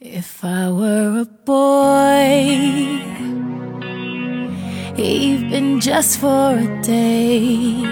[0.00, 3.00] If I were a boy,
[4.96, 7.84] even just for a day,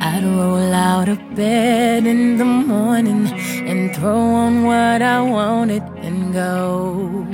[0.00, 3.32] I'd roll out of bed in the morning
[3.66, 7.26] and throw on what I wanted and go.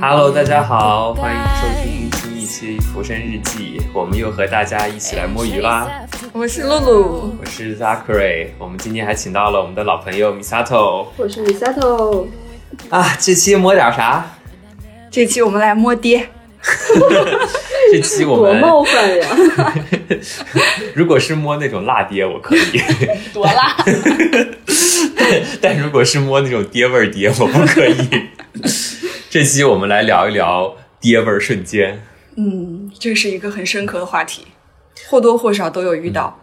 [0.00, 1.95] Hello，大家好，欢迎收听新一
[2.59, 5.87] 期《浮生日记》，我们又和大家一起来摸鱼啦。
[6.33, 12.25] 我是露露，我是 Zachary，我们今天还请到了我们的老朋友 Misato 我是 Misato，
[12.89, 13.15] 啊。
[13.19, 14.25] 这期摸点啥？
[15.11, 16.29] 这期我们来摸爹。
[17.93, 19.27] 这期我多们冒犯呀！
[20.95, 22.81] 如果是摸那种辣爹，我可以；
[23.31, 23.77] 多辣！
[25.61, 28.09] 但如果是摸那种爹味儿爹，我不可以。
[29.29, 32.01] 这期我们来聊一聊爹味儿瞬间。
[32.39, 34.43] 嗯，这是一个很深刻的话题，
[35.09, 36.39] 或多或少都有遇到。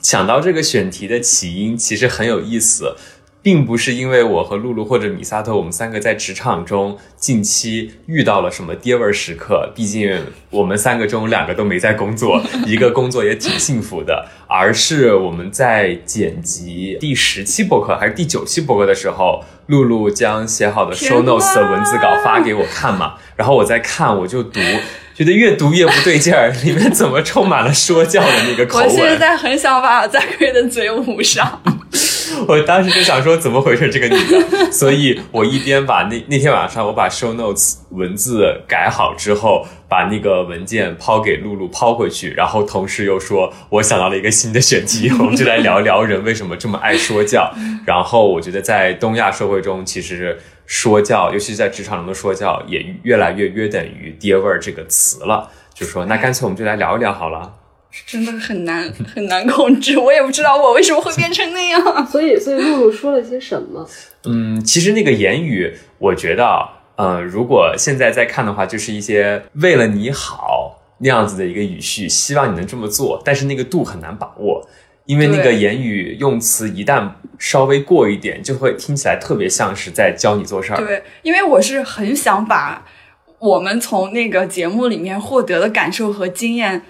[0.00, 2.96] 想到这个选题的起因，其实很有意思，
[3.42, 9.70] 并不是因为我和露露或者米萨特，我们三个在职场中近期遇到了什么爹味儿时刻。
[9.74, 24.60] 毕竟我们三个中有两个都没在工作，一个工作也挺幸福的，而是我们在剪辑第十期博客还是第九期博客的时候，露露将写好的 show notes 的文字稿发给我看嘛，然后我在看，我就读。
[25.16, 28.94] 觉得越读越不对劲儿，里面怎么充满了说教的那个口我吻？
[28.94, 31.62] 现在很想把 Zachary 的嘴捂上。
[32.46, 47.50] 我当时就想说怎么回事这个女的，所以我一边把那那天晚上我把 show notes 文字改好之后，把那个文件抛给露露抛回去，然后同时又说我想到了一个新的选题，我们就来聊一聊人为什么这么爱说教。
[47.86, 55.50] 然后我觉得在东亚社会中，其实说教，尤其是在职场中的说教，也越来越约等于爹味儿这个词了。
[55.72, 57.54] 就说那干脆我们就来聊一聊好了。
[58.04, 62.06] 真的很难很难控制，我也不知道我为什么会变成那样。
[62.06, 63.88] 所以，所以露露说了些什么？
[64.24, 74.68] 嗯，其实那个言语，我觉得啊，呃，如果现在再看的话，就是一些为了你好那样子的一个语序，希望你能这么做，但是那个度很难把握，
[75.06, 77.08] 因为那个言语用词一旦
[77.38, 80.76] 稍微过一点，就会听起来特别像是在教你做事儿。
[80.76, 82.84] 对，因为我是很想把
[83.38, 86.82] 我们从那个节目里面获得的感受和经验。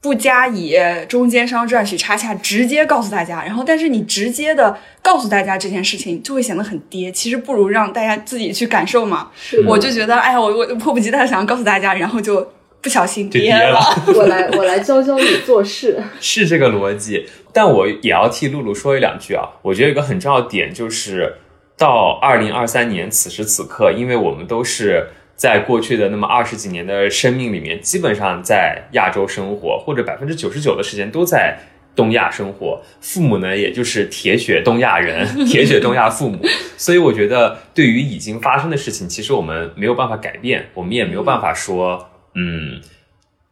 [0.00, 0.76] 不加以
[1.08, 3.44] 中间商赚取差价，直接告诉大家。
[3.44, 7.12] 然后，但是你直接的告诉大家这件事情，就会显得很跌。
[7.12, 9.30] 其实不如让大家自己去感受嘛。
[9.40, 12.44] 是我就觉得，哎呀，我我迫不及待想要告诉大家，然后就
[12.80, 13.78] 不小心跌了
[14.16, 16.02] 我来，我来教教你做事。
[16.20, 19.48] 是这个逻辑，但我也要替露露说一两句啊。
[19.62, 21.34] 我觉得有一个很重要的点就是，
[21.76, 31.58] 到二零二三年此时此刻，因为我们都是在过去的那么二十几年的生命里面，基本上在亚洲生活，或者百分之九十九的时间都在
[31.96, 32.80] 东亚生活。
[33.00, 36.38] 父母呢，也就是铁血东亚人， 铁血东亚父母。
[36.76, 42.80] 所以我觉得，对于已经发生的事情，其实我们没有办法改变，我们也没有办法说，嗯。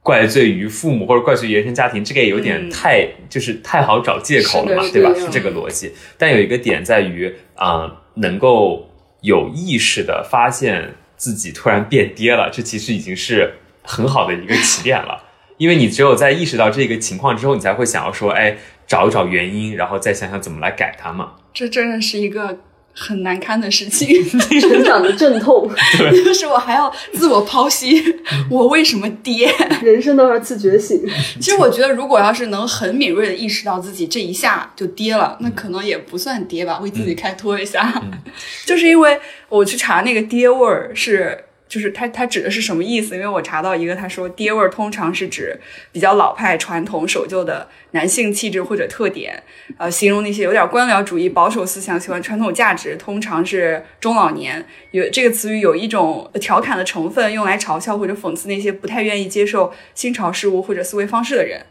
[0.02, 5.12] 怪罪于父母或者怪罪于原生家庭，这个也有点嗯太、就是太好找借口了嘛，对吧？
[5.14, 5.92] 是这个逻辑。
[6.16, 8.90] 但有一个点在于啊、呃能够
[9.22, 15.24] 有意识的发现自己突然变爹了，这其实已经是很好的一个起点了。
[15.58, 18.56] 因为你只有在意识到这个情况之后，你才会想要说，哎，
[18.86, 21.32] 找一找原因，然后再想想怎么来改它嘛。
[21.52, 22.58] 这真的是一个
[22.94, 24.08] 很难堪的事情，
[24.60, 25.59] 成长的阵痛，
[26.24, 28.02] 就是我还要自我剖析，
[28.50, 29.54] 我为什么跌？
[29.82, 31.02] 人生的二次觉醒。
[31.40, 38.02] 其实我觉得，如果要是能很敏锐的意识到自己这一下就跌了，那可能也不算跌吧，为自己开脱一下。
[38.66, 41.44] 就是因为我去查那个跌味儿是。
[41.70, 43.14] 就是它，它指的是什么意思？
[43.14, 45.56] 因为我查到一个，他说爹味儿通常是指
[45.92, 49.40] 比较老派、传统、守旧的男性气质或者特点，
[49.78, 54.66] 呃，形容那些有点官僚主义、保守思想、喜欢传统价值，通常是中老年。
[54.90, 61.64] 有这个词语有一种调侃的成分，用来嘲笑或者讽刺那些不太愿意接受新潮事物或者思维方式的人。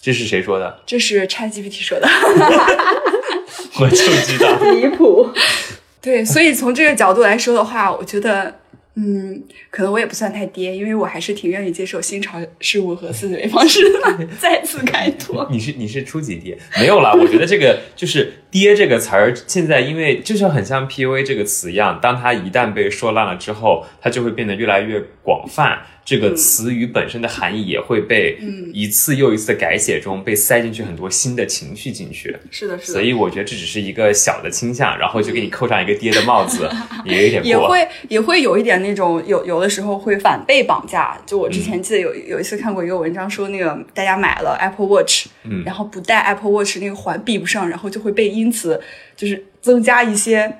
[0.00, 0.82] 这是谁说的？
[0.84, 2.06] 这是 ChatGPT 说的。
[3.80, 4.58] 我就知道。
[4.72, 5.28] 离谱，
[6.02, 8.60] 对，所以从这个角度来说的话，我觉得，
[9.00, 9.40] 嗯，
[9.70, 14.26] 可能我也不算太爹，因为我还是挺愿意接受新潮事物和思维方式的。
[14.40, 17.14] 再次开拓，你是你是初级爹没有啦？
[17.14, 25.78] 我觉得这个就是“爹”这个词儿，现在因为就像很像 PUA 这个词一样，当它一旦被说烂了之后，它就会变得越来越广泛。
[26.08, 28.38] 这个词语本身的含义也会被
[28.72, 32.34] 一次又一次的改写中被塞进去很多新的情绪进去。
[32.50, 32.92] 是的，是的。
[32.94, 36.66] 所以我觉得这只是一个小的倾向，然后就给你扣上一个爹的帽子，
[37.04, 37.46] 也有点过。
[37.50, 41.14] 也会也会有一点那种有有的时候会反被绑架。
[41.26, 48.80] 就我之前记得有有一次看过一个文章说，那个大家买了 Apple Watch，嗯然后不戴 Apple Watch 那个环闭不上，然后就会被因此
[49.16, 50.58] 就是增加一些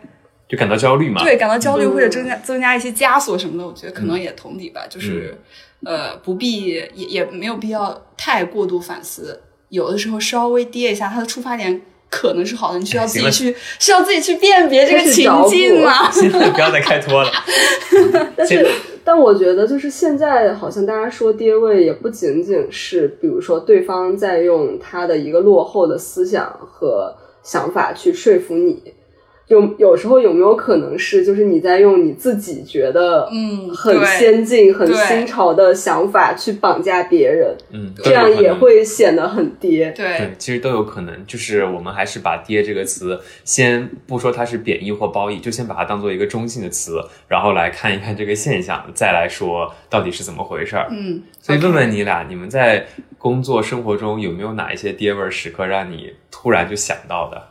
[0.49, 1.23] 就感到焦虑嘛。
[1.23, 3.67] 对感到焦虑嗯或者增加增加一些枷锁什么的。
[3.67, 5.37] 我觉得可能也同理吧，就是。
[5.87, 11.81] 呃，不必也也没有必要太过度反思，有的时候稍微跌一下，它的出发点
[12.11, 16.11] 可能是好的，你需要自己去需要自己去辨别这个情境嘛。
[16.11, 17.31] 现在不要再开脱了。
[18.37, 18.69] 但是，
[19.05, 27.15] 但我觉得就是现在好像大家说跌位也不仅仅是，比如说对方在用他的一个落后的思想和
[27.49, 28.93] 想法去说服你。
[29.49, 39.91] 有有时候有没有可能是，就是你在用你自己觉得嗯很先进、很新潮的想法去绑架别人，嗯，这样也会显得很爹。
[39.93, 41.27] 对对，其实都有可能。
[41.27, 50.89] 就是我们还是把“爹”这个词，先不说它是贬义或褒义，就先把它当做一个中性的词，然后来看一看这个现象，再来说到底是怎么回事儿。
[50.91, 52.87] 嗯，所以问问你俩，你们在
[53.17, 57.43] 工作生活中有没有哪一些爹味儿时刻让你突然就想到的？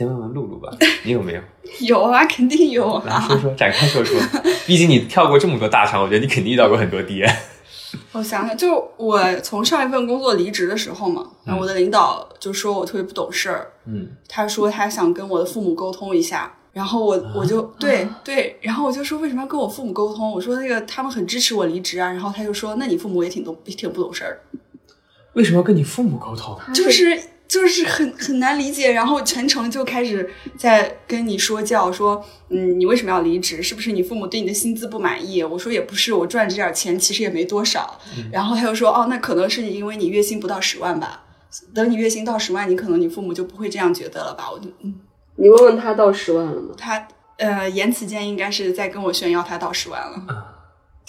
[0.00, 0.70] 先问问露露吧，
[1.04, 1.42] 你有没有？
[1.80, 3.20] 有啊，肯定有来啊。
[3.28, 4.18] 说说，展开说说。
[4.66, 7.26] 毕竟你跳过这么多大厂，我觉得你肯定遇到过很多爹。
[8.12, 20.32] 我想想，就我从上一份工作离职的时候嘛，然后我的领导就说我特别不懂事儿，嗯，他说他想跟我的父母沟通一下，然后我我就对对，然后我就说为什么要跟我父母沟通？
[20.32, 24.40] 我说那个他们很支持我离职啊，然后他就说那你父母也挺懂挺不懂事儿，
[25.34, 26.58] 为什么要跟你父母沟通？
[26.72, 27.20] 就是
[27.50, 33.60] 就是很很难理解，然后全程就开始在跟你说教，说嗯你为什么要离职？
[33.60, 35.42] 是不是你父母对你的薪资不满意？
[35.42, 38.00] 我说也不是，我赚这点钱其实也没多少。
[38.30, 41.24] 然后他又说哦，那可能是因为你月薪不到十万吧。
[41.74, 44.48] 等你月薪到十万，你可能你父母就不会这样觉得了吧？
[44.52, 44.94] 我就嗯，
[45.34, 46.72] 你问问他到十万了吗？
[46.78, 47.08] 他
[47.38, 50.59] 呃言辞间应该是在跟我炫耀他到十万了。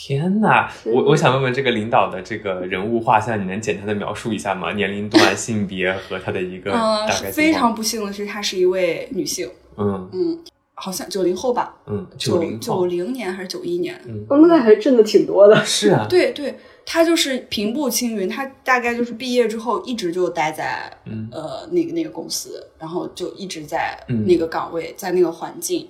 [0.03, 4.73] 天呐，我我想问问这个领导的这个人物画像，你能简单的描述一下吗？
[4.73, 7.33] 年龄段、性别和他的一个嗯、大概情况。
[7.33, 10.09] 非常不幸的是，她是一位女性，嗯。
[10.11, 10.39] 嗯，
[10.73, 12.85] 好像九零后吧，嗯，九零九后。
[12.87, 14.01] 零年还是九一年？
[14.07, 15.63] 嗯，那还挣的挺多的。
[15.63, 21.29] 是啊，对 对，她就是平步青云，她大概就是毕业之后一直就待在、嗯。
[21.31, 24.25] 呃那个那个公司，然后就一直在嗯。
[24.25, 25.87] 那个岗位，在那个环境，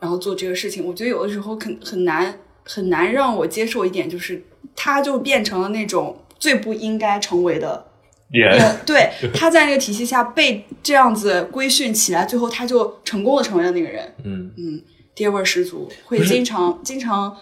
[0.00, 0.84] 然后做这个事情。
[0.84, 4.42] 我觉得有的时候很很难很难让我接受一点，就是
[4.74, 7.86] 他就变成了那种最不应该成为的。
[8.30, 14.14] 人呃，对， 他在那个体系下被这样子规训起来，最后他就成功的成为了那个人。
[14.24, 14.82] 嗯嗯
[15.14, 17.36] 爹味儿十足，会经常经常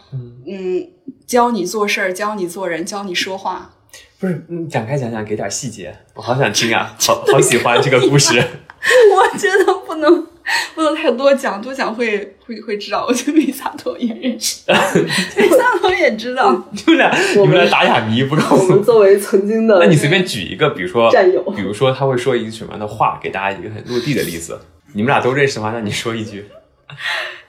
[0.44, 0.84] 嗯
[1.25, 3.73] 教你做事儿，教你做人，教你说话。
[4.19, 8.37] 不是，你，展开讲讲，给点细节，我好想听啊，好好喜欢这个故事。
[9.14, 10.26] 我觉得不能
[10.75, 13.06] 不能太多讲，多讲会会会知道。
[13.06, 16.52] 我觉得米萨托也认识， 米萨托也知道。
[16.70, 18.75] 你们俩，你们俩打哑谜不告我诉我。
[18.76, 24.58] 们作为曾经的，那你随便举一个，比如说战友比如说他会说一句什么样的话，给大家一个很落地的例子。
[24.93, 25.70] 你们俩都认识吗？
[25.73, 26.44] 那你说一句。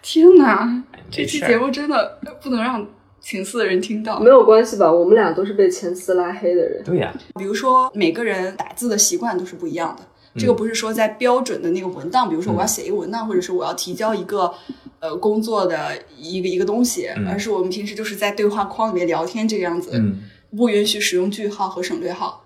[0.02, 2.88] 天哪，这期节目真的不能让
[3.20, 4.30] 情四的人听到没。
[4.30, 4.92] 有关系吧？
[4.92, 6.84] 我们俩都是被前四拉黑的人。
[6.84, 10.04] 对呀、比如说，每个人打字的习惯都是不一样的。
[10.36, 14.54] 这嗯个不是说在标准的那个文档，比如说我要写一个文档，或者是我要提交一个
[15.00, 20.24] 呃工作的一个一个东西，而是我们平时就是在对话框里面聊天这个样子，嗯
[20.56, 22.46] 不允许使用句号和省略号。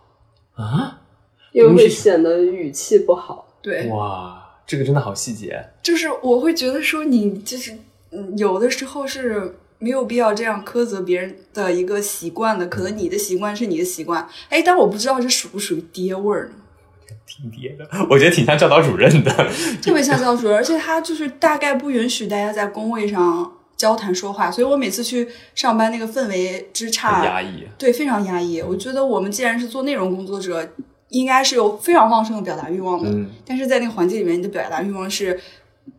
[0.56, 1.02] 啊，
[1.52, 3.48] 因为会显得语气不好。
[3.62, 5.70] 对，哇，这个真的好细节。
[5.82, 7.76] 就是我会觉得说你就是
[8.12, 16.56] 嗯，有的时候是没有必要这样苛责别人的一个习惯的，可能你的习惯是你的习惯，哎，但我不知道这属不属于爹味儿呢。
[17.26, 19.32] 挺爹的，我觉得挺像教导主任的。
[19.82, 27.64] 特别像教导主任，而且他就是大概不允许大家在工位上交谈说话，所以我每次去上班那个氛围之差，压抑。
[27.78, 28.62] 对，非常压抑。
[28.62, 30.70] 我觉得我们既然是做内容工作者，
[31.10, 35.40] 应该是有非常旺盛的表达欲望的，嗯但是在那个环境里面，你的表达欲望是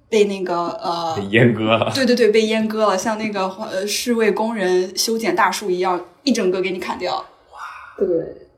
[0.09, 1.23] 被那个呃被。
[1.25, 1.93] 阉割了。
[1.95, 7.15] 对对对，被阉割了，像那个呃侍卫工人修剪大树一样，一整个给你砍掉。
[7.17, 7.59] 哇
[7.99, 8.07] 对，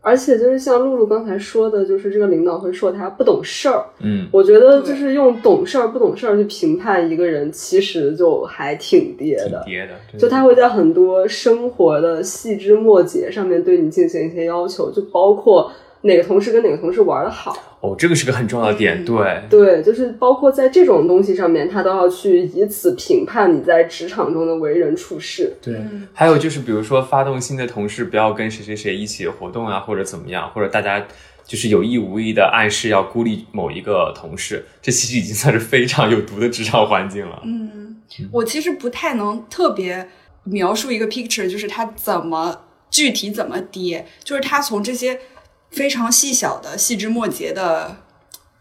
[0.00, 3.84] 而且就是像露露刚才说的，就是这个领导会说他不懂事儿。
[4.00, 9.62] 嗯，我觉得就是用懂事儿不懂事儿去评判一个人，其实就还挺跌的。
[9.64, 9.94] 挺爹的。
[10.10, 15.70] 真的就他会在很多生活的细枝末节上面对你进行一些要求，就包括
[16.02, 17.56] 哪个同事跟哪个同事玩的好。
[17.80, 25.52] 哦，这个是个很重要的点，嗯对，对，就是包括在这种东西上面，他都要去以此评判你在职场中的为人处事。
[25.62, 31.06] 对，嗯还有就是，比如说发动新的同事不要跟谁谁谁一起活动啊，或者怎么样，或者大家
[31.44, 37.40] 就是有意无意的暗示要孤立某一个同事，这其实已经算是非常有毒的职场环境了。
[37.44, 37.96] 嗯，
[38.32, 40.08] 我其实不太能特别
[40.42, 45.20] 描述一个 picture，就是它怎么具体怎么跌，就是它从这些
[45.70, 47.96] 非常细小的细枝末节的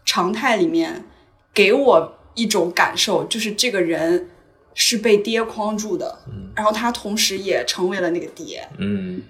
[0.04, 1.04] 常态里面，
[1.52, 4.28] 给我一种感受，就是这个人
[4.74, 6.18] 是被爹框住的，
[6.54, 8.66] 然后他同时也成为了那个爹。
[8.78, 9.20] 嗯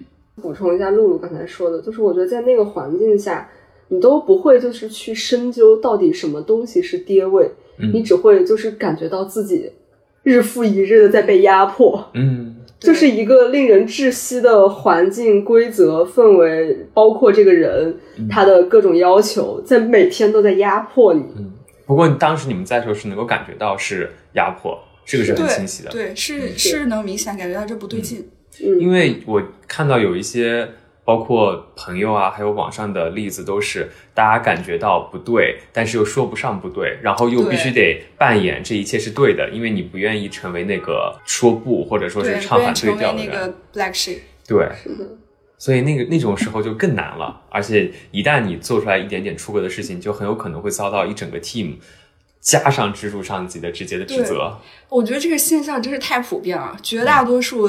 [0.41, 3.49] 补充一下露露刚才说的，就是我觉得在那个环境下，
[3.89, 9.69] 你都不会就是去深究到底什么东西是爹味，嗯你只会就是感觉到自己
[10.23, 12.09] 日复一日的在被压迫。
[12.13, 17.97] 嗯就是一个令人窒息的环境、规则、氛围，包括这个人
[18.29, 21.23] 他的各种要求，在每天都在压迫你。
[21.37, 21.51] 嗯。
[21.85, 25.89] 不过当时你们在的时候是能够感觉到是压迫，这个是很清晰的。
[25.89, 28.29] 对，是是能明显感觉到这不对劲。
[28.63, 30.69] 嗯，因为我看到有一些，
[31.09, 43.25] 包括朋友啊，还有网上的例子，都是大家感觉到不对，但是又说不上不对，然后又必须得扮演这一切是对的，因为你不愿意成为那个说不或者说是，唱反对调的人。
[43.25, 44.19] 那个 black sheep。
[44.47, 44.69] 对，
[45.57, 51.77] 所以那个那种时候就更难了，而且一旦你做出来一点点出格的事情，就很有可能会遭到一整个 team
[52.39, 54.55] 加上支柱上级的直接的指责。
[54.89, 57.67] 我觉得这个现象真是太普遍了，绝大多数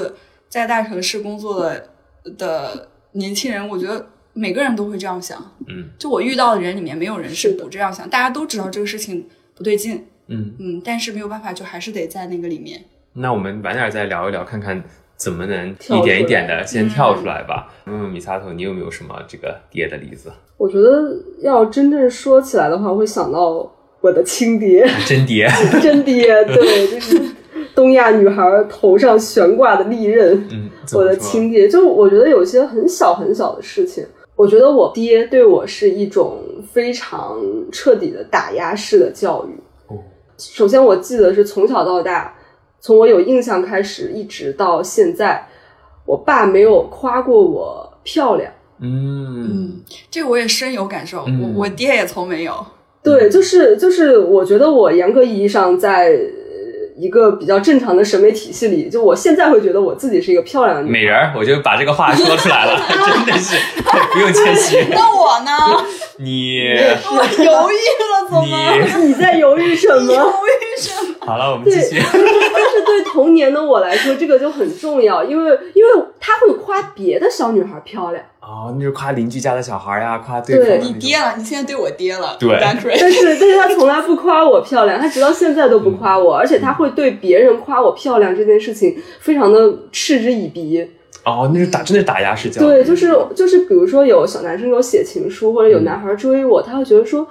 [0.50, 1.88] 在大城市工作的
[2.37, 5.38] 的年轻人，我觉得每个人都会这样想。
[5.68, 12.84] 嗯，就我遇到的人里面，没有人是不这样想，大家都知道这个事情不对劲，嗯，嗯，但是没有办法，就还是得在那个里面。
[13.14, 14.82] 那我们晚点再聊一聊，看看
[15.16, 17.72] 怎么能一点一点的先跳出来吧。
[17.86, 20.30] 问问米萨头，你有没有什么这个爹的例子？
[20.56, 25.48] 我觉得要真正说起来的话，会想到我的亲爹，真爹，
[25.82, 27.20] 真爹，对，就是
[27.74, 30.36] 东亚女孩头上悬挂的利刃。
[30.50, 34.04] 嗯，我的亲爹，就我觉得有些很小很小的事情，
[34.36, 36.38] 我觉得我爹对我是一种
[36.72, 37.38] 非常
[37.70, 39.60] 彻底的打压式的教育。
[39.88, 39.98] 哦
[40.38, 42.34] 首先，我记得是从小到大，
[42.80, 45.46] 从我有印象开始，一直到现在，
[46.06, 48.50] 我爸没有夸过我漂亮。
[48.80, 52.54] 嗯嗯，这个我也深有感受，嗯我我爹也从没有。
[53.02, 56.39] 对，就是就是，我觉得我严格意义上在呃
[57.00, 63.57] 一个比较正常的审美体系里，就我现在会觉得我自己是一个漂亮的女美人儿，我就把这个话说出来了， 真的是
[64.12, 64.87] 不用谦虚。
[64.90, 65.50] 那我呢？
[66.23, 68.99] 你我犹豫了，怎么？
[69.00, 70.12] 你你在犹豫什犹么？
[70.12, 71.14] 豫什么？
[71.26, 71.99] 好了，我们继续。
[72.12, 75.90] 但是对童年的我来说，这个就很重要，因为因为
[76.21, 90.90] 他会夸别的小女孩漂亮，哦，那就夸邻居家的小孩呀，夸对你爹了，你现在对我爹了，对但是但是他从来不夸我漂亮，他直到现在都不夸我，而且他会对别人夸我漂亮这件事情非常的嗤之以鼻。
[91.23, 92.64] 哦，那是打，真的是打压式教育。
[92.64, 97.28] 对，就是就是，比如说有小男生给我写情书，或者有男孩追我，他会觉得说，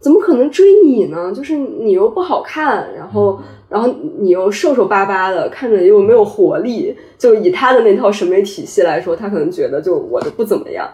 [0.00, 1.32] 怎么可能追你呢？
[1.34, 10.88] 就是你又不好看，然后然后你又瘦瘦巴巴的，看着又没有活力，就以他的那套审美体系来说，他可能觉得就我的不怎么样。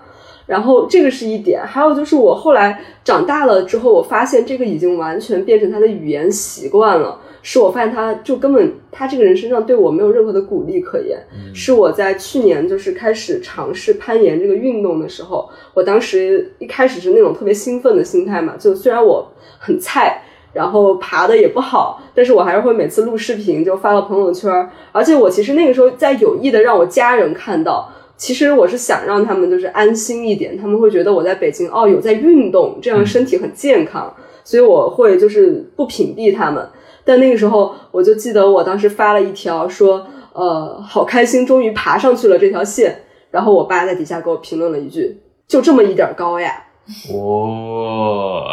[0.47, 7.19] 然后这个是一点，还有就是我后来长大了之后，我发现这个已经完全变成他的语言习惯了。
[7.45, 11.17] 是我发现他就根本他这个人身上对我没有任何的鼓励可言。
[11.55, 20.21] 是我在去年就是开始尝试攀岩这个运动的时候，我当时一开始是那种特别兴奋的心态嘛，就虽然我很菜。
[20.55, 36.65] 然后爬的也不好，但是我还是会每次录视频就发到朋友圈，而且我其实那个时候在有意的让我家人看到，其实我是想让他们就是安心一点，他们会觉得我在北京哦有在运动，这样身体很健康，所以我会就是不屏蔽他们。
[37.05, 43.03] 但那个时候我就记得我当时发了一条说，呃，好开心，终于爬上去了这条线。
[43.31, 45.19] 然后我爸在底下给我评论了一句
[45.49, 46.65] ：“就这么一点高呀。”
[47.13, 48.45] 哦，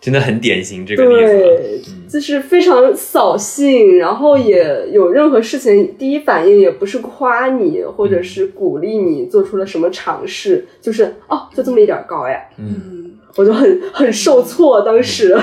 [0.00, 1.32] 真的很典型这个例子。
[1.32, 1.80] 对，
[2.10, 15.38] 就是非常扫兴，然后也有任何事情，第一反应也不是夸你，或者是鼓励你做出了什么尝试，就是哦，就这么一点高呀，嗯，我就很很受挫，当时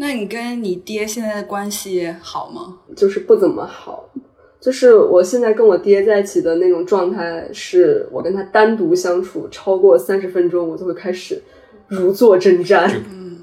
[0.00, 2.78] 那你跟你爹现在的关系好吗？
[2.96, 4.08] 就是不怎么好。
[4.60, 11.42] 就是我现在跟我爹在一起的那种状态，是我跟他单独相处超过三十分钟，我就会开始
[11.88, 12.88] 如坐针毡。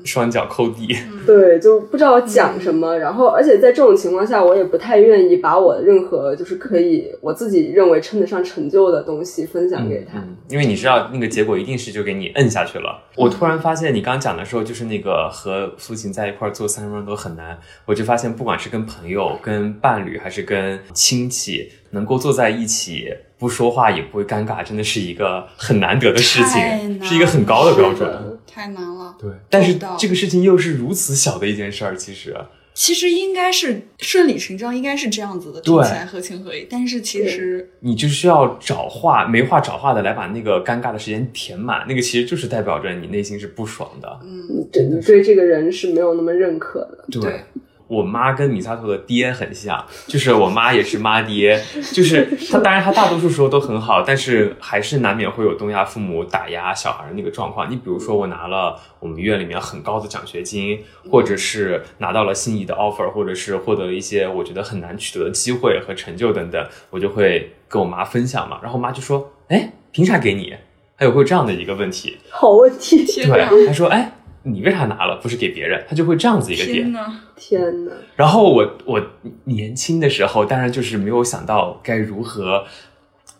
[0.05, 0.95] 双脚抠地。
[1.25, 2.95] 对，就不知道讲什么。
[2.95, 10.19] 然后，而且在这种情况下，我也不太愿意把我任何就是可以我自己认为称得上成就的东西分享给他。
[10.19, 13.01] 嗯，因为你知道那个结果一定是就给你摁下去了。
[13.15, 17.57] 我突然发现你刚刚讲的时候，就是那个和父亲在一块儿做三分钟都很难。
[17.85, 28.39] 我就发现，不管是跟朋友、跟伴侣，还是跟亲戚，能够坐在一起不说话也不会尴尬，真的是一个很难得的事情，是一个很高的标准。
[28.47, 29.15] 太难了。
[29.19, 32.35] 对，但是这个事情又是如此小的一件事儿，其实。
[32.77, 36.67] 其实应该是顺理成章，应该是这样子的，听起来合情合理。
[36.69, 44.19] 但是其实你就需要找话没话找话的来把那个尴尬的时间填满，那个其实就是代表着你内心是不爽的。
[44.23, 47.05] 嗯对你对这个人是没有那么认可的。
[47.09, 47.45] 对
[47.87, 51.61] 我妈跟米萨托的爹很像，就是我妈也是妈爹，
[51.93, 57.69] 就是她，当然她大多数时候都很好，但是还是难免会有东亚父母打压小孩的那个状况。
[57.69, 68.59] 你比如说，我拿了我们院里面很高的奖学金，或者是拿到了心仪的 offer，或者是获得了一些我觉得很难取得的机会和成就等等，我就会跟我妈分享嘛。
[68.63, 70.55] 然后我妈就说：“哎，凭啥给你？”
[70.97, 74.13] 还有会有这样的一个问题，好问题，对，她说：“哎，
[74.45, 76.91] 你为啥拿了，不是给别人？”他就会这样子一个点天。
[76.93, 76.99] 呐！
[77.35, 77.91] 天哪！
[78.15, 79.01] 然后我我
[79.43, 82.63] 年轻的时候，当然就是没有想到该如何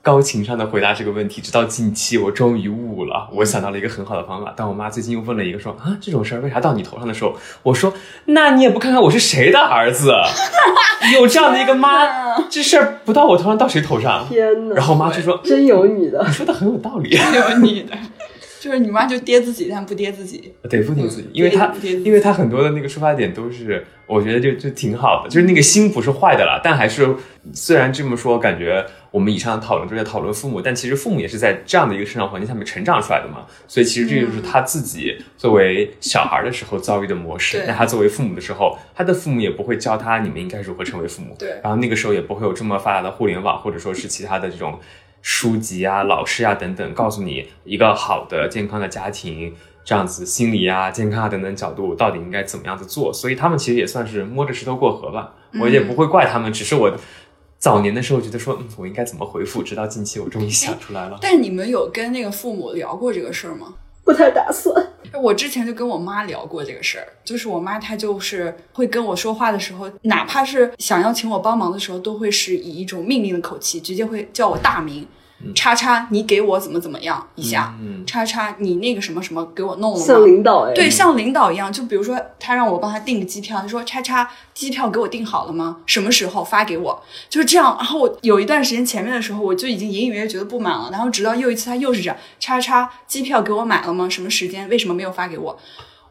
[0.01, 1.41] 高情商的回答这个问题。
[1.41, 4.53] 直到近期，我终于悟了，我想到了一个很好的方法。
[4.55, 7.93] 但我妈最近又问了一个说啊这种事儿为啥到你头上的时候，我说
[8.25, 10.11] 那你也不看看我是谁的儿子，
[11.13, 14.25] 有这样的一个妈，这事儿不到我头上到谁头上？
[14.27, 14.75] 天呐！
[14.75, 17.09] 然后我妈就说真有你的你，说的很有道理。
[17.09, 17.95] 真有你的，
[18.65, 20.51] 就是你妈就跌自己，但不跌自己。
[20.63, 27.15] 得不跌自己嗯，因为他对对因为他很多的那个出发点都是，我觉得就就挺好的，就是那个心不是坏的啦，但还是
[27.53, 37.57] 虽然这么说，感觉我们以上的讨论都在讨论父母，但其实父母也是在这样的一个生长环境下面成长出来的嘛，所以其实这就是他自己作为小孩的时候遭遇的模式。
[37.59, 44.79] 对那他作为父母的时候，他的父母也不会教他你们应该如何成为父母，对然后那个时候也不会有这么发达的互联网，或者说是其他的这种
[45.25, 49.51] 书籍啊、老师啊等等，告诉你一个好的健康的家庭
[49.83, 53.11] 这样子心理啊、健康啊等等角度到底应该怎么样子做。
[53.11, 56.95] 所以他们其实也算是摸着石头过河吧，我也不会怪他们，只是我。
[57.57, 59.63] 早年的时候觉得说，嗯，我应该怎么回复？
[59.63, 61.17] 直到近期，我终于想出来了。
[61.19, 63.73] 但你们有跟那个父母聊过这个事儿吗？
[64.05, 64.93] 不太打算。
[65.21, 75.07] 我之前就跟我妈聊过这个事儿，就是我妈她就是会跟我说话的时候，哪怕是想要请我帮忙的时候，都会是以一种命令的口气，直接会叫我大名，
[75.53, 80.05] 叉叉，你给我怎么怎么样一下，嗯，叉叉，你那个什么什么给我弄了吗？
[80.05, 85.77] 像领导哎，对，像领导一样，就比如说他让我帮他订个机票，他说叉叉机票给我订好了吗？
[85.85, 87.03] 什么时候发给我？
[87.29, 87.75] 就是这样。
[87.77, 90.89] 然后我有一段时间前面的时候，我就已经隐隐约约觉得不满了。
[90.91, 94.09] 然后直到又一次他又是这样，叉叉机票给我买了吗？
[94.09, 94.67] 什么时间？
[94.69, 95.59] 为什么没有发给我？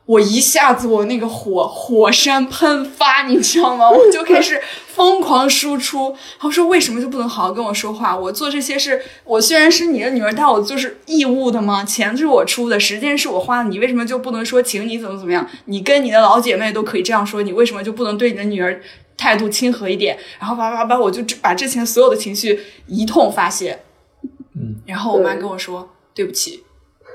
[0.06, 3.88] 我一下子我那个火火山喷发，你知道吗？
[3.90, 6.14] 我就开始疯狂输出。
[6.38, 8.14] 他说为什么就不能好好跟我说话？
[8.14, 11.82] 我做这些事，我虽然是你的女儿，但我就是义务的吗？
[11.84, 15.48] 钱是我出的，时间是我花的，你为什么就不能说请你怎么怎么样？
[15.64, 18.82] 你跟你的老姐妹都可以这样说，你为什么就不能对你的女儿
[19.16, 20.18] 态度亲和一点？
[20.38, 23.78] 然后叭叭叭，我就把之前所有的情绪一通发泄。
[24.54, 26.62] 嗯，然后我妈跟我说对不起。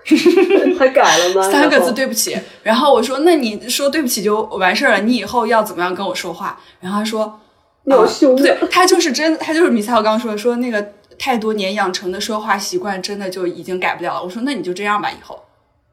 [0.77, 1.41] 他改了吗？
[1.41, 2.37] 三个字对不起。
[2.63, 6.59] 然后我说那你说对不起就完事儿了，你以后要怎么样跟我说话？
[6.79, 7.39] 然后他说
[7.83, 8.67] 你好凶啊对啊！
[8.71, 14.23] 他就是真，他就是米赛我刚刚说的，说那个太多年养成的说话习惯，真的就已经改不了了。
[14.23, 15.43] 我说那你就这样吧，以后，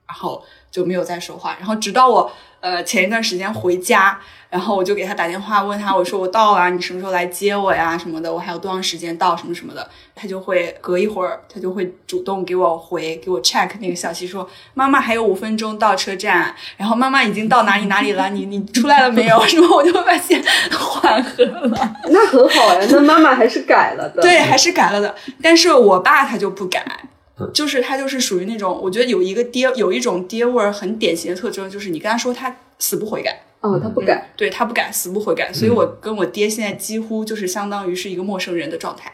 [0.06, 1.56] 然后就没有再说话。
[1.58, 4.18] 然后直到我呃前一段时间回家，
[4.50, 9.88] 然后我就给他打电话问他，我说我到了，你什么时候来接我呀什么的，我还有多长时间到什么什么的。
[10.14, 19.38] 他就会隔一会儿，他就会主动给我回给我 check 那个消息说，妈妈还有五分钟到车站，然后妈妈已经到哪里哪里了， 你你出来了没有？
[19.46, 21.96] 什么我就会发现缓和了。
[22.08, 24.22] 那很好呀，那妈妈还是改了的。
[24.22, 25.14] 对，还是改了的。
[25.42, 27.08] 但是我爸他就不改嗯，
[27.52, 35.52] 就是他就是属于那种，我觉得有一个爹有一种爹味儿很典型的特征，就是你跟他说他死不悔改，哦，他不改，对他不改，死不悔改。
[35.52, 39.12] 所以我跟我爹现在几乎就是相当于是一个陌生人的状态。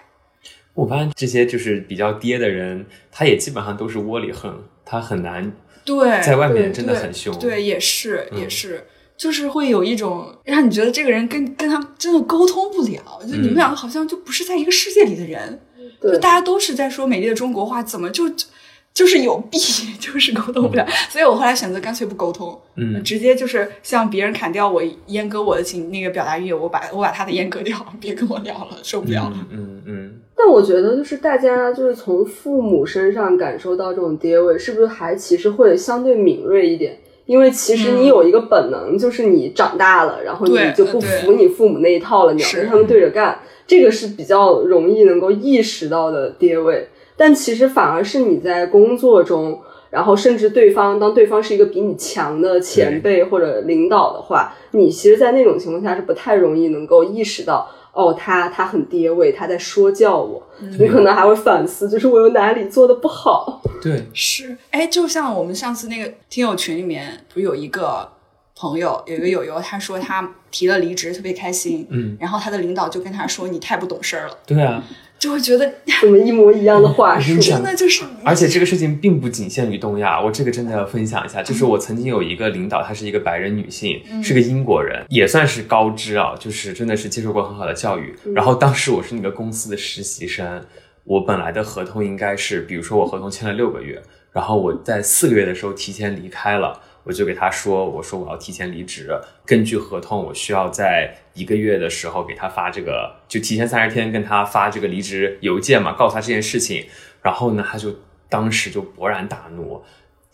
[0.75, 5.53] 我发现这些就是比较爹的人，他也基本上都是窝里横，他很难
[5.85, 7.37] 对，在外面真的很凶。
[7.39, 8.87] 对，也是嗯也是。
[9.15, 15.61] 就是会有一种让你觉得这个人跟跟他真的沟通不了，就你们嗯两个好像就不是在一个世界里的人。
[16.03, 18.47] 就大家都是在说美丽的中国话，怎么就就
[18.95, 19.59] 就是有弊，
[19.99, 20.87] 就是沟通不了。
[21.09, 29.37] 所以我后来选择干脆不沟通，嗯，直接就是向别人砍掉我阉割我的情那个表达欲，我把我把他的阉割掉，别跟我聊了，受不了了。
[29.51, 36.99] 嗯嗯嗯，但我觉得就是大家就是从父母身上感受到这种爹味，是不是还其实会相对敏锐一点？
[37.27, 46.89] 因为其实你有一个本能，就是你长大了，然后你就不服你父母那一套了，你要跟他们对着干，这个是比较容易能够意识到的跌位。
[47.17, 57.71] 但其实反而是你在工作中，然后甚至对方当对方是一个比你强的前辈或者领导的话，你其实，在那种情况下是不太容易能够意识到。
[57.93, 63.61] 哦，他他很跌位，他在说教我，你可能还会反思，就是我有哪里做的不好。
[63.83, 68.11] 对，是，哎，就像我们上次那个听友群里面，不是有一个
[68.57, 74.39] 朋友，有一个友友，他说他提了离职，特别开心，嗯，然后他的领导就跟他说：“你太不懂事儿了。
[74.47, 74.83] 对啊，”
[75.23, 88.13] 就会觉得怎么一模一样的话术真的就是，而且这个事情并不仅限于东亚，我这个真的要分享一下，就是我曾经有一个领导，她是一个白人女性，是个英国人，也算是高知啊，就是真的是接受过很好的教育。
[88.35, 90.61] 然后当时我是那个公司的实习生，
[91.05, 96.81] 我本来的合同应该是，比如说我合同签了六个月，然后我在四个月的时候提前离开了。
[97.05, 99.11] 我就给他说，我说我要提前离职，
[99.45, 106.87] 根据合同，我需要在一个月的时候给他发这个，就提前三十天跟他发这个离职邮件嘛，告诉他这件事情。
[107.21, 107.95] 然后呢，他就
[108.29, 109.83] 当时就勃然大怒，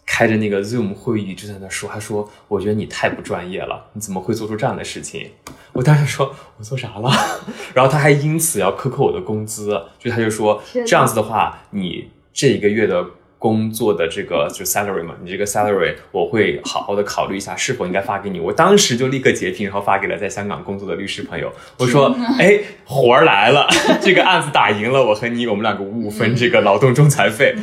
[0.06, 5.30] 开着那个 Zoom 会议就在那说，他说：“我觉得你太不专业了，你怎么会做出这样的事情？”
[5.72, 7.10] 我当时说：“我做啥了？”
[7.74, 13.06] 然后他还因此要克扣我的工资，就他就说这样子的话，你这一个月的。
[13.38, 18.40] 工作的这个就 salary 嘛，你这个 salary 我会好好的考虑一下是否应该发给你。
[18.40, 21.52] 我当时就立刻截屏，然后发给了在香港工作的律师朋友。
[21.78, 23.68] 我说：“哎，活儿来了，
[24.02, 27.54] 这个案子打赢了，我和你我们两个五五分这个劳动仲裁费。”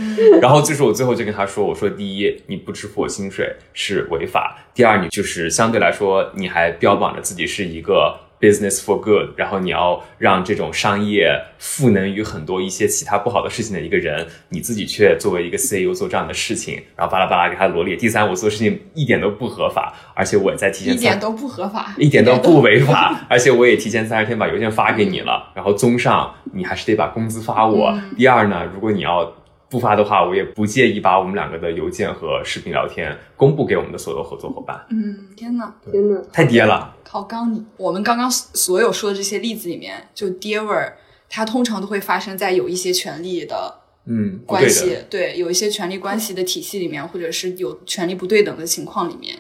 [0.42, 17.96] 然后就是我最后就跟他说：“我说第一，你不支付我薪水是违法；第二，你就是相对来说你还标榜着自己是一个。” Business for good，然后你要让这种商业赋能于很多一些其他不好的事情的一个人，你自己却作为一个 CEO 做这样的事情，然后巴拉巴拉给他罗列。
[17.96, 25.52] 第三，我做事情一点都不合法，而且我也在提前三一点都不合法，一点都不违法，而且我也提前三十天把邮件发给你了。
[25.54, 27.98] 然后综上，你还是得把工资发我。
[28.18, 29.34] 第二呢，如果你要
[29.76, 34.86] 不发的话，我也不介意把我们两个的邮件和视频聊天公布给我们的所有合作伙伴。
[34.90, 36.96] 嗯，天呐，天呐，太爹了！
[37.04, 37.62] 好刚你！
[37.76, 40.96] 我们刚刚所有说的这些例子里面，就爹味儿，
[41.30, 44.98] 它通常都会发生在有一些权利的嗯，关系。
[45.10, 49.36] 对，有一些权力关系的体系里面，或者是有权力不对等的情况里面。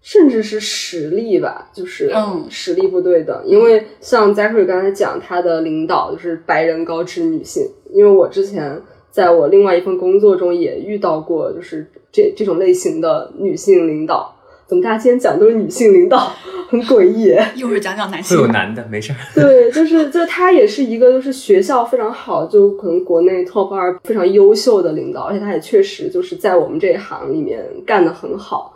[0.00, 3.42] 甚至是实力吧，就是嗯实力不对等。
[3.46, 7.64] 因为像 Zachary 刚才讲，他的领导就是白人高知女性。
[7.94, 8.80] 因为我之前
[9.12, 14.34] 在我另外一份工作中也遇到过，就是这这种类型的女性领导。
[14.66, 16.32] 怎么大家今天讲都是女性领导，
[16.70, 17.36] 很诡异。
[17.54, 19.16] 一会儿讲讲男会性有男的，没事儿。
[19.34, 28.74] 对，就是就他也是一个就是学校非常好，就可能国内 top 二非常优秀的领导，而且他也确实就是在我们这一行里面干得很好。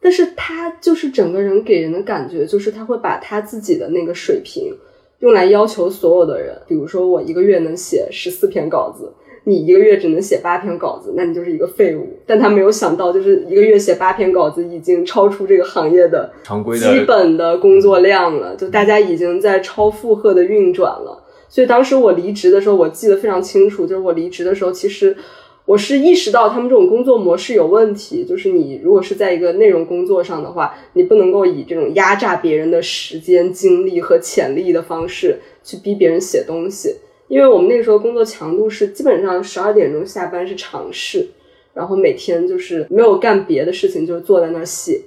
[0.00, 4.72] 但是他就是整个人给人的感觉，就是他会把他自己的那个水平
[5.20, 6.56] 用来要求所有的人。
[6.68, 9.12] 比如说，我一个月能写十四篇稿子，
[9.44, 12.16] 你一个月只能写八篇稿子，那你就是一个废物。
[12.26, 21.22] 但他没有想到，就是一个月写八篇稿子已经超出这个行业的常规的基本的工作量了，就大家已经在超负荷的运转了。
[21.48, 25.16] 所以当时我离职的时候，我记得非常清楚，就是我离职的时候，其实
[25.66, 28.24] 我是意识到他们这种工作模式有问题。
[28.24, 36.96] 就是你如果是在一个内容工作上的话，你不能够以这种压榨别人的时间、精力和潜力的方式去逼别人写东西。
[37.32, 41.26] 因为我们那个时候工作强度是基本上十二点钟下班是常事，
[41.72, 45.00] 然后每天就是没有干别的事情，就是坐在那儿写。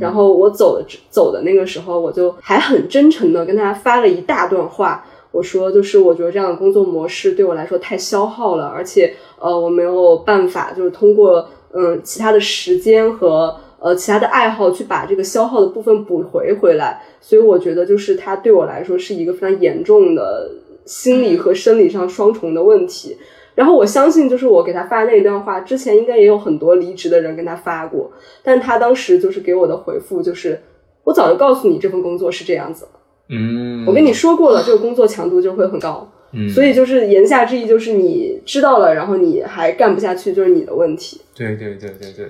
[0.00, 5.04] 然后我走的走的那个时候，我就还很真诚的跟他发了一大段话。
[5.30, 17.02] 我说，就是我觉得这样的工作模式对我来说太消耗了，而且呃，我没有办法就是通过嗯其他的时间和呃其他的爱好去把这个消耗的部分补回回来。
[17.20, 20.50] 所以我觉得就是它对我来说是一个非常严重的
[20.88, 23.16] 心理和生理上双重的问题。
[23.54, 28.10] 然后我相信，就是我给他发的那一段话，之前应该也有很多离职的人跟他发过，
[28.42, 30.60] 但他当时就是给我的回复就是，
[31.04, 32.90] 我早就告诉你这份工作是这样子了，
[33.30, 41.20] 嗯，我跟你说过了，这个工作强度就会很高，嗯，所以就是言下之意就是你知道了，然后你还干不下去，就是你的问题。
[41.34, 42.26] 对对对对对，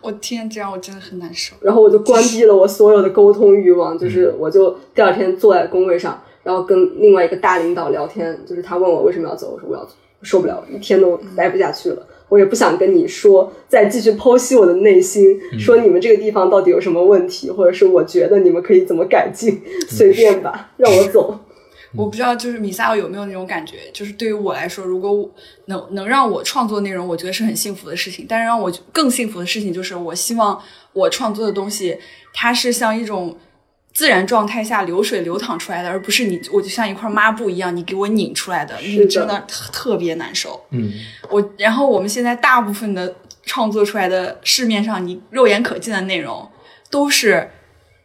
[0.00, 1.54] 我天，这样我真的很难受。
[1.60, 12.06] 然后我就关闭了我所有的沟通欲望，就是我就第二天坐在工位上，然后跟另外一个大领导聊天，就是他问我为什么要走，我说我要走，我受不了，一天都待不下去了。
[12.28, 21.38] 我也不想跟你说，再继续剖析我的内心，说你们这个地方到底有什么问题，或者是我觉得你们可以怎么改进，随便吧，让我走。
[21.94, 25.30] 我不知道就是米萨奥有没有那种感觉，就是对于我来说，如果我
[25.66, 28.24] 能能让我创作内容，我觉得是很幸福的事情。
[28.26, 30.58] 但是让我更幸福的事情就是，我希望
[30.94, 31.98] 我创作的东西，
[32.32, 33.36] 它是像一种
[33.92, 40.64] 自然状态下流水流淌出来的，而不是你我就像一块抹布一样，你给我拧出来的，的你真的特特别难受。
[40.70, 40.92] 嗯
[41.30, 46.48] 我然后我们现在大部分的创作出来的市面上你肉眼可见的内容，
[46.90, 47.50] 都是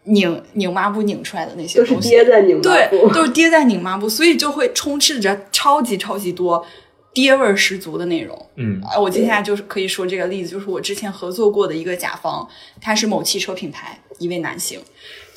[0.04, 6.66] 拧拧抹布拧出来的那些都是东西，跌在拧抹对，都是爹在拧抹布，所以就会充斥着超级超级多
[7.14, 8.50] 爹味儿十足的内容。
[8.56, 12.48] 嗯啊，我接下来就是可以说这个例子，就是我之前合作过的一个甲方，
[12.82, 14.80] 他是某汽车品牌一位男性，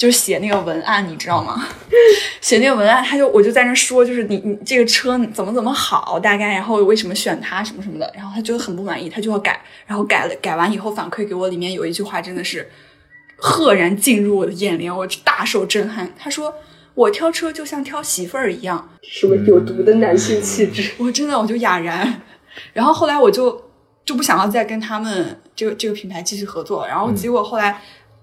[0.00, 1.68] 就是写那个文案，你知道吗？
[2.40, 12.66] 写那个文案，他就我就在那说，就是你你这个车怎么怎么好，大概然后为什么选它什么什么的，然后他觉得很不满意，他就要改，然后改了改完以后反馈给我，里面有一句话真的是
[13.36, 16.10] 赫然进入我的眼帘，我大受震撼。
[16.18, 16.54] 他说。
[16.92, 20.90] 我挑车就像挑媳妇儿一样，什么有毒的男性气质？
[20.98, 22.20] 我真的我就哑然，
[22.72, 23.70] 然后后来我就
[24.04, 27.80] 就不想要再跟他们这个这个品牌继续合作，然后结果后来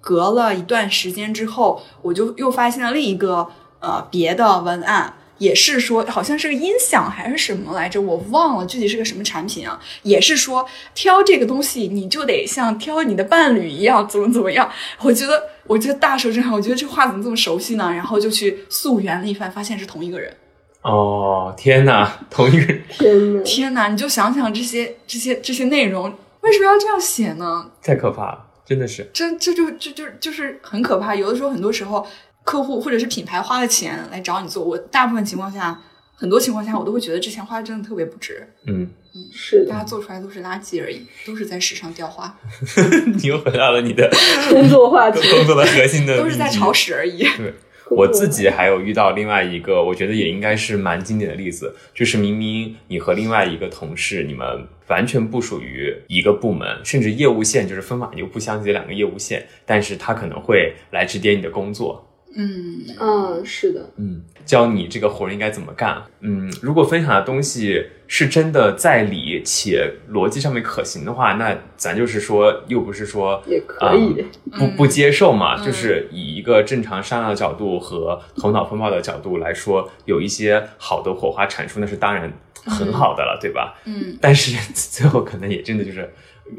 [0.07, 3.45] 隔了一段时间之后，我就又发现了另一个
[3.81, 5.15] 呃别的文案。
[5.39, 9.79] 也是说，好像是个音响还是什么来着，我忘了具体是个什么产品啊。
[10.01, 10.65] 也是说，
[10.95, 14.67] 挑这个东西你就得像挑你的伴侣一样，怎么怎么样。
[14.99, 16.51] 我觉得，我觉得大受震撼。
[16.51, 17.93] 我觉得这话怎么这么熟悉呢？
[17.93, 20.35] 然后就去溯源了一番，发现是同一个人。
[20.81, 27.69] 哦，天哪，同一个人天呐，天哪，你就想想这些这些这些内容，为什么要这样写呢？
[27.83, 29.09] 太可怕了，真的是。
[29.13, 31.15] 这这就这就就是很可怕。
[31.15, 32.05] 有的时候，很多时候
[32.43, 35.81] 客户或者是品牌花了钱来找你做，我大部分情况下，
[36.13, 42.37] 很多情况下我都会觉得这钱花的真的特别不值，嗯嗯，是的，大家做出来都是垃圾而已，都是在史上雕花，
[43.15, 44.09] 你又回到了你的
[44.49, 45.19] 工作话题。
[45.31, 46.71] 工作的核心的，都是在炒。
[46.71, 47.23] 屎而已。
[47.23, 47.53] 对，
[47.89, 66.03] 我自己还有遇到另外一个，我觉得也应该是蛮经典的例子，就是明明你和另外一个同事，你们完全不属于一个部门，甚至业务线就是分马牛不相及的两个业务线，但是他可能会来指点你的工作，嗯，嗯，是的，嗯，教你这个活儿应该怎么干。
[66.19, 74.25] 嗯，如果分享的东西是真的在理且逻辑上面可行的话，那咱就是说，又不是说也可以。
[74.57, 82.31] 不不接受嘛，嗯就是以一个正常商量的角度和头脑风暴的角度来说，有一些好的火花产出，那是当然
[82.65, 83.75] 很好的了，对吧？
[83.85, 86.09] 嗯，但是最后可能也真的就是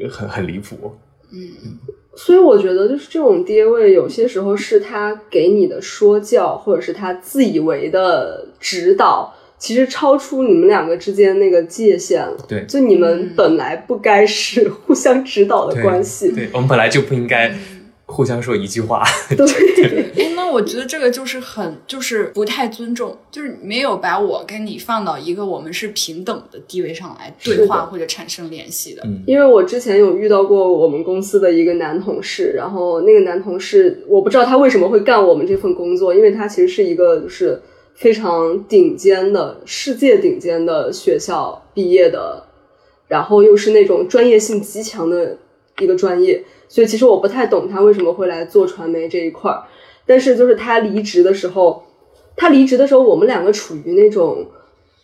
[0.09, 0.97] 很很离谱。
[1.31, 1.77] 嗯
[2.15, 12.37] 所以我觉得，就是这种爹味，有些时候是他给你的说教，或者是他自以为的指导，其实超出你们两个之间那个界限了。
[12.47, 16.31] 对就你们本来不该是互相指导的关系。
[16.31, 17.53] 对我们本来就不应该
[18.05, 19.03] 互相说一句话。
[19.37, 19.45] 对，
[20.17, 29.03] 哎，那我觉得这个就是很，就是不太尊重，就是没有把我跟你放到一个我们是平等的地位上来对话或者产生联系的。
[29.05, 37.61] 嗯因为我之前有遇到过我们公司的一个男同事，然后那个男同事，我不知道他为什么会干我们这份工作，因为他其实是一个就是
[37.99, 42.45] 非常顶尖的世界顶尖的学校毕业的，
[43.09, 45.37] 然后又是那种专业性极强的
[45.79, 49.63] 一个专业，所以其实我不太懂他为什么会来做传媒这一块儿。
[50.05, 51.83] 但是就是他离职的时候，
[52.37, 54.47] 他离职的时候，我们两个处于那种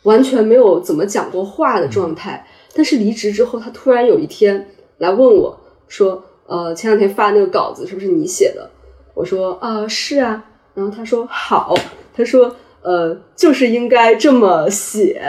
[0.04, 2.48] 完全没有怎么讲过话的状态。
[2.74, 8.72] 但是离职之后，他突然有一天来问我说：“呃，前两天发那个稿子是不是你写的？”
[9.14, 11.76] 我说：“啊、是啊。”然后他说：“好。”
[12.16, 15.22] 他说：“呃，就是应该这么写。”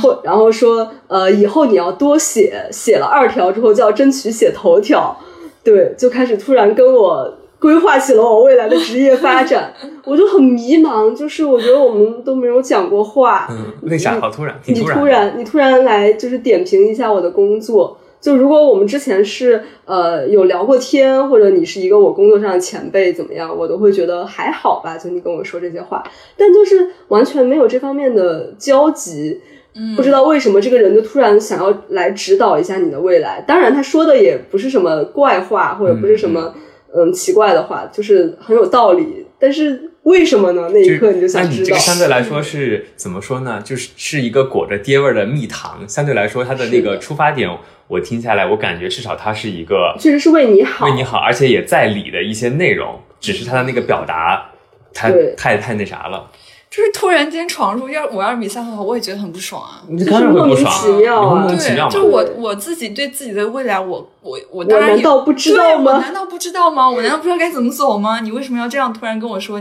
[0.00, 5.16] 或然后说：“呃，以后你要多写，写了二条之后就要争取写头条。”
[5.64, 9.74] 对，就开始突然跟我规划起了我未来的职业发展，
[10.06, 11.12] 我就很迷茫。
[11.12, 14.54] 就是我觉得我们都没有讲过话，嗯，为啥好突然？
[14.64, 14.98] 你突然。
[14.98, 17.98] 突然你突然来就是点评一下我的工作。
[18.20, 24.98] 就如果我们之前是呃有聊过天，或者你是一个我工作上的前辈怎么样，我都会觉得还好吧。
[24.98, 26.02] 就你跟我说这些话，
[26.36, 29.40] 但就是完全没有这方面的交集。
[29.72, 33.40] 嗯不知道为什么这个人就突然想要来指导一下你的未来。
[33.46, 36.52] 当然，他说的也不是什么怪话，或者不是什么
[36.92, 39.24] 嗯奇怪的话，就是很有道理。
[39.38, 40.70] 但是为什么呢？
[40.72, 41.78] 那一刻你就想知道那你这个。
[41.78, 43.60] 相对来说是怎么说呢？
[43.62, 45.86] 就是是一个裹着爹味儿的蜜糖。
[45.86, 47.48] 相对来说，它的那个出发点，
[47.86, 54.50] 我听下来，我感觉至少它是一个确实是为你好，为你好，而且也在理的一些内容，只是它的那个表达，
[54.94, 56.30] 它太太那啥了。
[56.70, 59.82] 就是突然间闯入，要我要是米萨的话，我也觉得很不爽啊。
[59.88, 62.06] 你就是当然会不莫名，其妙啊莫名其妙对，就。
[62.06, 63.86] 我我自己对自己的未来，我
[64.22, 65.92] 我我我当然也难道不知对道吗？
[65.92, 66.88] 我难道不知道吗？
[66.88, 68.20] 我难道不知道该怎么走吗？
[68.20, 69.60] 你为什么要这样突然跟我说？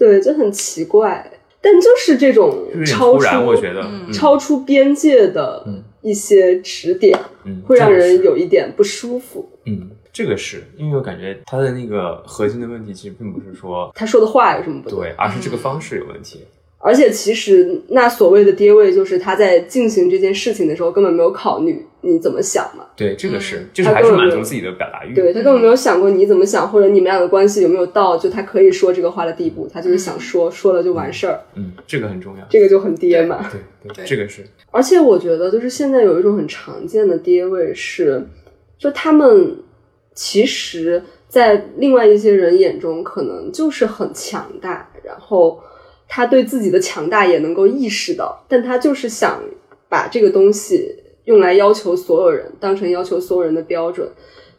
[0.00, 1.30] 对，就很奇怪。
[1.60, 5.62] 但就是这种超出突然，我觉得，嗯超出边界的
[6.00, 9.46] 一些指点，嗯，会让人有一点不舒服。
[9.66, 16.40] 嗯，这个是因为我感觉他的那个核心的问题其实并不是说他说的话有什么不对，而是这个方式有问题。
[16.78, 22.84] 而且其实那所谓的跌位，就是他在进行这件事情的时候根本没有考虑你怎么想嘛。
[22.96, 25.14] 对，这个嗯是，就是还是满足自己的表达欲。
[25.14, 32.44] 对他根本没有想过你怎么想，或者你们俩的关系有没有到就他可以说这个话的地步，他就是想说，说了就完事儿，嗯，这个很重要。
[32.50, 33.48] 这个就很爹嘛。
[33.50, 38.26] 对对，对这个是，而且我觉得，就是现在有一种很常见的爹味是，
[38.78, 39.56] 就他们
[40.14, 45.62] 其实，在另外一些人眼中，可能就是很强大，然后
[46.08, 49.40] 他对自己的强大也能够意识到，但他就是想
[49.88, 54.08] 把这个东西用来要求所有人，当成要求所有人的标准。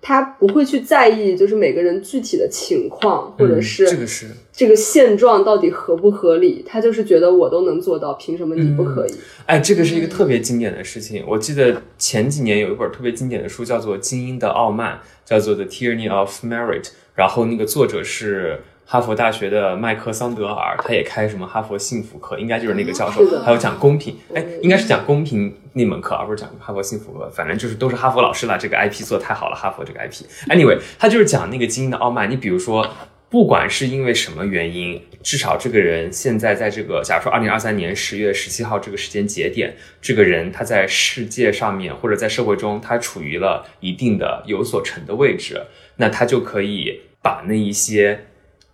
[0.03, 6.65] 他不会去在意，就是每个人具体的情况，或者嗯是这个是，这个现状到底合不合理。
[6.65, 9.13] 他就是觉得我都能做到，凭什么你不可以？
[9.45, 11.23] 哎，这个是一个特别经典的事情。
[11.27, 18.61] 我记得前几年有一本特别经典的书，叫做《精英的傲慢》，叫做《The Tyranny of Merit》，然后那个作者是。
[18.85, 28.57] 哈佛大学的麦克桑德尔，他也开什么哈佛幸福课，应该就是那个教授还有讲公平，哎，应该是讲公平那门课，而不是讲哈佛幸福课，反正就是都是哈佛老师了。
[28.57, 30.25] 这个 IP 做的太好了，哈佛这个 IP。
[30.49, 32.29] Anyway，他就是讲那个精英的傲慢。
[32.29, 32.85] 你比如说，
[33.29, 45.61] 不管是因为什么原因，至少这个人现在在这个，假如说二零二三年十月十七号这个时间节点，这个人他在世界上面或者在社会中，他处于了一定的有所成的位置，
[45.95, 48.25] 那他就可以把那一些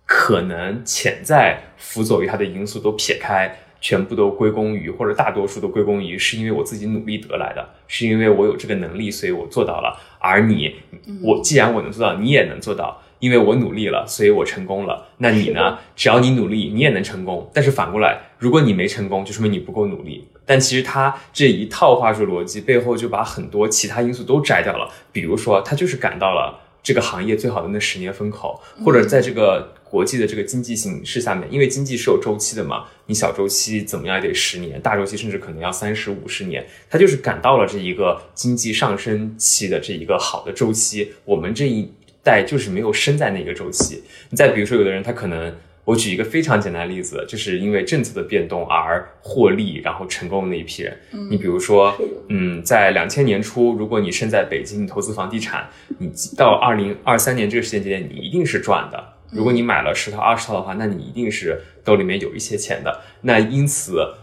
[0.08, 3.56] 可能潜在辅佐于他的因素都撇开。
[3.80, 9.96] 全部都归功于，或者大多数都归功于，是因为我自己努力得来的，是因为我有这个能力，所以我做到了。
[10.18, 10.74] 而你，
[11.22, 15.06] 我既然我能做到，你也能做到，因为我努力了，所以我成功了。
[15.18, 15.78] 那你呢？
[15.94, 17.48] 只要你努力，你也能成功。
[17.54, 20.26] 但是反过来，如果你没成功，就说明你不够努力。
[20.44, 41.90] 但其实他这一套话术逻辑背后就把很多其他因素都摘掉了，比如说他就是赶到了这个行业最好的那十年风口，或者在这个国际的这个经济形势下面，因为经济是有周期的嘛，你小周期怎么样也得十年，大周期甚至可能要三十五十年，它就是赶到了这一个经济上升期的这一个好的周期，我们这一
[42.22, 44.02] 代就是没有生在那个周期。
[44.30, 45.54] 你再比如说，有的人他可能。
[45.88, 50.94] 我举一个非常简单的例子，就是因为政策的变动而获利，然后成功的那一批人。
[51.30, 51.96] 你比如说，
[52.28, 59.02] 嗯，在两千年初，如果你生在北京，你投资房地产，你到二零二三年这个时间节点，你一定是赚的。
[59.30, 63.02] 如果你买了十套、二十套的话，那你一定是兜里面有一些钱的。
[63.22, 64.14] 那因此，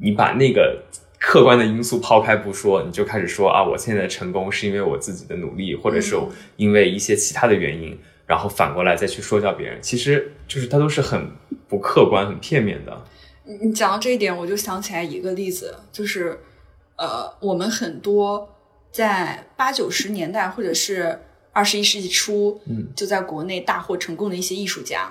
[0.00, 0.82] 你把那个
[1.18, 6.16] 客观的因素抛开不说，你就开始说啊，我现在的成功是因为我自己的努力，或者是
[6.56, 7.98] 因为一些其他的原因。
[8.26, 11.30] 然后反过来再去说教别人，其实就是它都是很
[11.68, 13.04] 不客观、很片面的。
[13.44, 16.36] 你讲到这一点，我就想起来一个例子，就是
[16.96, 18.52] 呃，我们很多
[18.90, 21.20] 在八九十年代或者是
[21.56, 25.10] 二十一世纪初，嗯，就在国内大获成功的一些艺术家，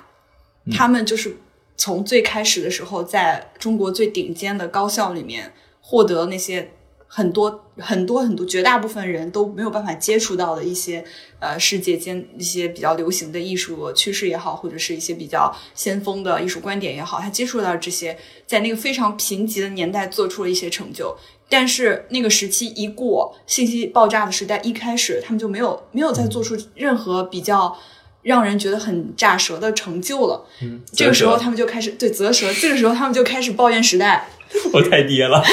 [0.72, 1.36] 他们就是
[1.76, 6.72] 从最开始的时候，在中国最顶尖的高校里面获得那些。
[7.08, 11.06] 很多很多很多，绝大部分人都没有办法接触到的一些
[11.40, 21.16] 呃世界间一些比较流行的艺术趋势也好，或者是一些比较先锋的艺术观点也好，他接触到这些，在那个非常贫瘠的年代做出了一些成就。
[21.50, 27.78] 但是那个时期一过，信息爆炸的时代一开始，他们就没有没有再做出任何比较
[28.24, 30.46] 让人觉得很炸舌的成就了。
[30.62, 34.28] 嗯，这个时候他们就开始对啧舌，这个时候他们就开始抱怨时代。
[34.72, 35.44] 我太爹了。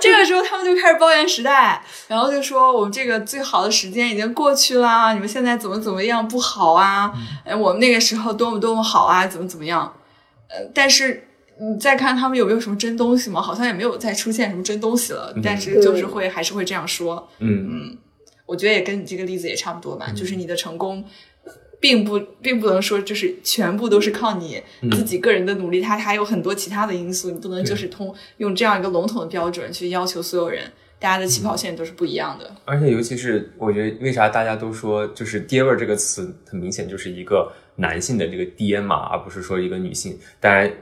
[0.00, 7.12] 这个时候他们就开始抱怨时代，然后就说我们这个最好的时间已经过去啦，你们现在怎么怎么样不好啊？
[7.44, 9.94] 呃，我们那个时候多么多么好啊，怎么怎么样？
[10.48, 11.28] 呃，但是
[11.60, 13.40] 你再看他们有没有什么真东西吗？
[13.40, 17.28] 好像也没有再出现什么真东西了，但是就是会还是会这样说。
[17.38, 17.96] 嗯
[18.46, 21.04] 我觉得也跟你这个例子也差不多吧，就是你的成功。
[21.80, 24.62] 并不，并不能说就是全部都是靠你
[24.92, 30.62] 自己个人的努力，它还有很多其他的因素，你不能就是通用这样一个笼统的标准去要求所有人，
[30.98, 32.50] 大家的起跑线都是不一样的。
[32.64, 40.18] 而且尤其是我觉得，为啥大家都说就是“爹味儿”这个词，很明显就是一个男性的这个爹嘛，而不是说一个女性。
[40.40, 40.72] 当然，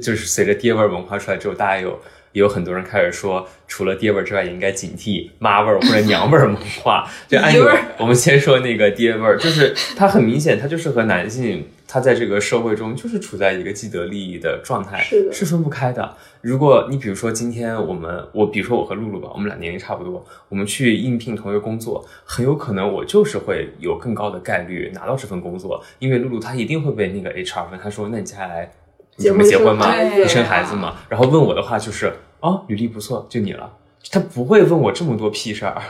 [0.00, 2.00] 就是随着爹味儿文化出来之后，大家有
[2.32, 7.08] 也有很多人开始说，除了爹味儿之外，也应该警惕妈味儿或者娘味儿文化。
[7.28, 7.52] 就按
[7.98, 16.16] 我们先说那个爹味儿，就是它很明显，它就是和男性他在这个社会中就是处在一个既得利益的状态，是的是分不开的。
[16.40, 28.72] 如果你比如说今天我们，我比如说我和露露吧，我们俩年龄差不多，我们去应聘同一个工作，很有可能我就是会有更高的概率拿到这份工作，因为露露她一定会被那个 HR 问，她说那你接下来
[29.22, 29.92] 你准备结婚吗？
[30.26, 30.96] 生孩子吗？
[31.08, 33.78] 然后问我的话就是，啊，履历不错，就你了。
[34.10, 35.80] 他不会问我这么多屁事儿。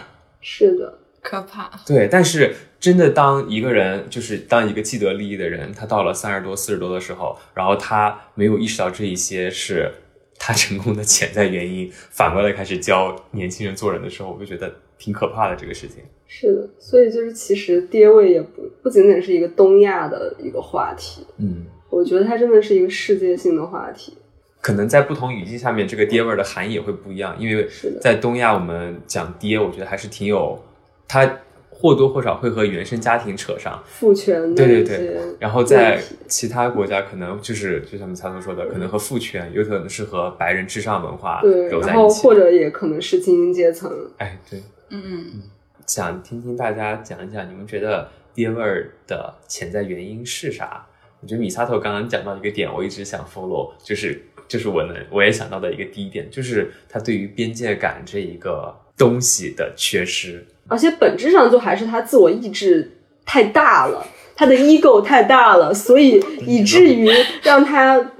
[0.40, 1.70] 是的，可怕。
[1.86, 9.90] 对，但是真的当一个人，就是当一个既得利益的人，他到了三十多、四十多的时候，然后他没有意识到这一些是
[10.38, 16.02] 他成功的潜在原因，反过来开始教年轻人做人的时候，我就觉得挺可怕的这个事情。
[16.26, 24.14] 是的，所以就是其实爹味也不不仅仅是一个东亚的一个话题，嗯，我觉得它真的是一个世界性的话题。
[24.62, 27.36] 可能在不同语境下面，这个爹味儿的含义也会不一样。
[27.38, 27.68] 因为
[28.00, 30.58] 在东亚，我们讲爹，我觉得还是挺有，
[31.06, 33.82] 它或多或少会和原生家庭扯上。
[33.86, 42.22] 父权的对对对然后在其他国家，可能就是就像米萨头说的，可能和父权，有可能是和白人至上文化对，揉在然后一起。
[42.22, 43.90] 或者也可能是精英阶层。
[44.16, 45.42] 哎，对，嗯，
[45.86, 50.86] 想听听大家讲一讲，你们觉得爹味儿的潜在原因是啥？
[51.22, 60.44] 我觉得米萨头刚刚讲到一个点，我一直想 follow，就是就是我能我也想到的一个第一点，就是他对于边界感这一个东西的缺失。
[60.68, 62.90] 而且本质上就还是他自我意志
[63.24, 64.04] 太大了，
[64.34, 67.08] 他的 ego 太大了，所以以至于
[67.42, 68.12] 让他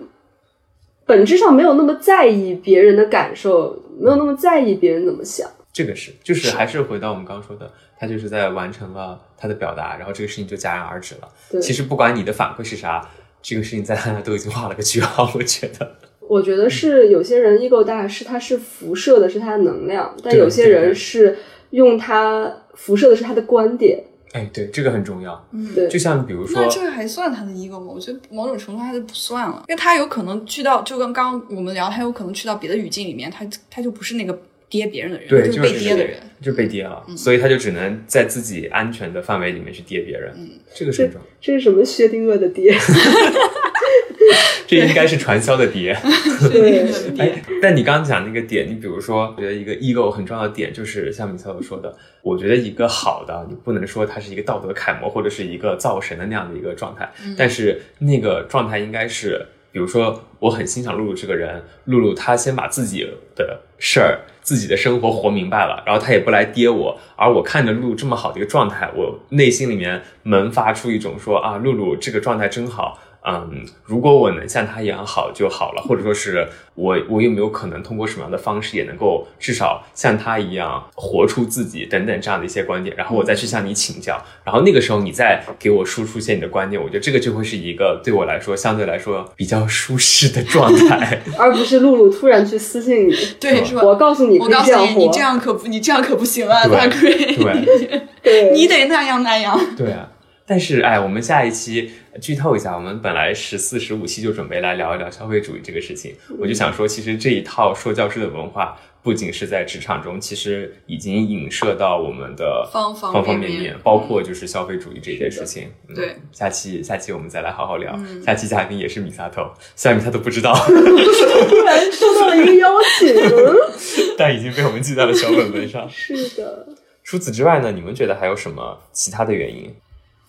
[1.05, 5.49] 本质上没有那么在意别人的感受，没有那么在意别人怎么想。
[5.73, 11.29] 这个是，就是还是回到我们刚刚说的，他就是在完成了他的表达，然后这个事情就戛然而止了。
[11.51, 13.09] 对，其实不管你的反馈是啥，
[13.41, 15.97] 这个事情在他那都已经画了个句号，我觉得。
[16.29, 21.37] 我觉得是有些人 ego 大，是他是辐射的是他的能量，但有些人是
[21.71, 24.03] 用他辐射的是他的观点。
[24.33, 25.47] 哎，对，这个很重要。
[25.53, 27.93] 嗯对，就像比如说那，这个还算他的 ego 吗？
[27.95, 34.41] 我觉得某种程度还是不算了，因为他有可能去到，就跟刚刚我们聊，他有可能去到别的语境里面，他他就不是那个
[34.73, 36.17] 跌别人的人，对，就是被跌的人。
[36.41, 40.33] 就被跌了，所以他就只能在自己安全的范围里面去跌别人。
[40.37, 41.27] 嗯，这个是很重要。
[41.41, 42.75] 这是什么薛定谔的跌？
[44.67, 45.97] 这应该是传销的跌。
[46.51, 46.85] 对，
[47.17, 57.09] 哎，但你刚刚讲那个点，你比如说，我觉得一个 ego 很重要的点就是像米特说的，我觉得一个好的，你不能说它是一个道德楷模或者是一个造神的那样的一个状态，
[57.39, 63.07] 但是那个状态应该是，比如说我很欣赏露露这个人，露露她先把自己
[63.37, 72.99] 的事儿、自己的生活活明白了，然后他也不来跌我，而我看着露露这么好的一个状态，我内心里面萌发出一种说啊，露露这个状态真好。
[73.25, 91.21] 嗯，如果我能像他一样好就好了，或者说是我我有没有可能通过什么样的方式也能够至少像他一样活出自己等等这样的一些观点，然后我再去向你请教，然后那个时候你再给我输出一些你的观点，我觉得这个就会是一个对我来说相对来说比较舒适的状态。
[91.39, 93.83] 而不是露露突然去私信你，对，是吧？
[93.83, 99.59] 我告诉你我告诉你，你这样可不，你这样可不行啊，对大奎，对对 你得那样那样。
[99.77, 100.09] 对啊，
[100.47, 101.91] 但是哎，我们下一期
[102.21, 108.79] 剧透一下，我们本来十四、十五期就准备来聊一聊消费主义这个事情，我就想说，其实这一套说教师的文化。
[109.05, 115.69] 不仅是在职场中，其实已经影射到我们的方方方方面面面面，包括就是消费主义这件事情。
[115.89, 117.99] 嗯对，下期下期我们再来好好聊。
[118.25, 125.91] 下期嘉宾也是米萨头，虽然米萨头不知道， 突然收到了一个邀请，嗯但已经被我们记在了小本本上。
[125.91, 126.69] 是的，
[127.03, 129.75] 除此之外呢，你们觉得还有什么其他的原因？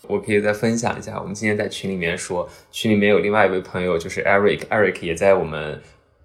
[0.07, 1.19] 我可以再分享一下。
[1.19, 5.81] 我们今天在群里面说，群里面有另外一位朋友，就是 Eric，Eric 也在我们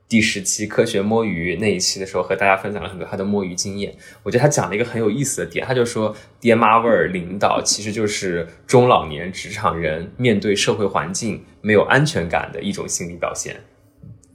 [0.09, 3.95] 第十期科学摸鱼那一期的时候和大家分享了很多他的摸鱼经验。
[4.23, 13.55] 我觉得他讲了一个很有意思的点，他就说爹妈味儿领导其实就是中老年职场人面对社会环境没有安全感的一种心理表现，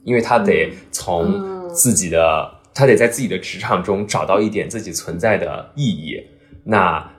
[0.04, 6.24] 因为他得从自己的，他得在自己的职场中找到一点自己存在的意义。
[6.64, 7.12] 那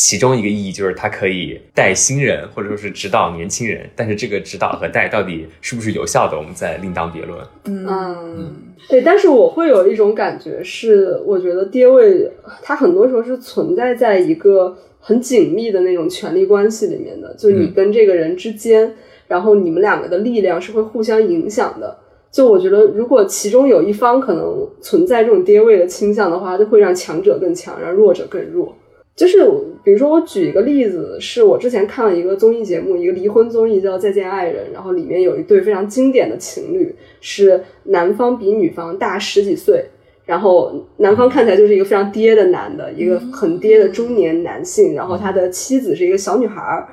[0.00, 7.38] 其中一个意义就是他可以带新人，或者说是指导年轻人，但是这个指导和带到底是不是有效的，我们再另当别论。
[7.64, 8.50] 嗯，
[8.88, 12.32] 对，但是我会有一种感觉是，我觉得爹位
[12.62, 18.94] 它很多时候是存在在一个很紧密的那种权力关系里面的，就你嗯跟这个人之间，
[19.28, 21.98] 然后你们两个的力量是会互相影响的。
[22.32, 28.74] 就我觉得，如果其中有一方可能存在这种爹位的倾向的话，就会让强者更强，让弱者更弱。
[29.16, 29.38] 就是
[29.84, 39.84] 比如说，我举一个例子，是我之前看了一个综艺节目，一个离婚综艺叫《再见爱人》，然后里面有一对非常经典的情侣，是男方比女方大十几岁，
[40.24, 46.88] 然后男方看起来就是一个非常爹的男的，一个很爹的中年男性，然后他的妻子是一个小女孩儿。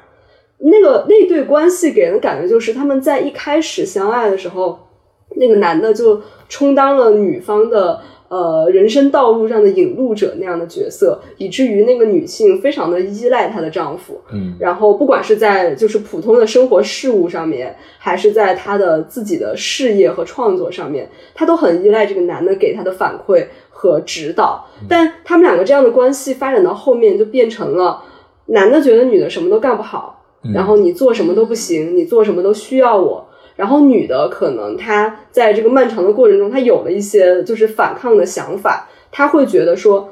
[0.59, 4.77] 那个那对关系给人的感觉就是他们在一开始相爱的时候，
[5.35, 14.19] 那个男的就充当了女方的呃人生道路上的引路者那样的角色，以至于那个女性非常的依赖她的丈夫。
[14.31, 24.65] 嗯然后不管是在就是普通的生活事务上面，还是在她的自己的事业和创作上面，她都很依赖这个男的给她的反馈和指导。
[24.89, 28.03] 但他们两个这样的关系发展到后面，就变成了
[28.47, 33.26] 男的觉得女的什么都干不好，然后你做什么都不行，你做什么都需要我。
[33.57, 40.09] 然后女的可能她在这个漫长的过程中，她有了一些就是反抗的想法，她会觉得说，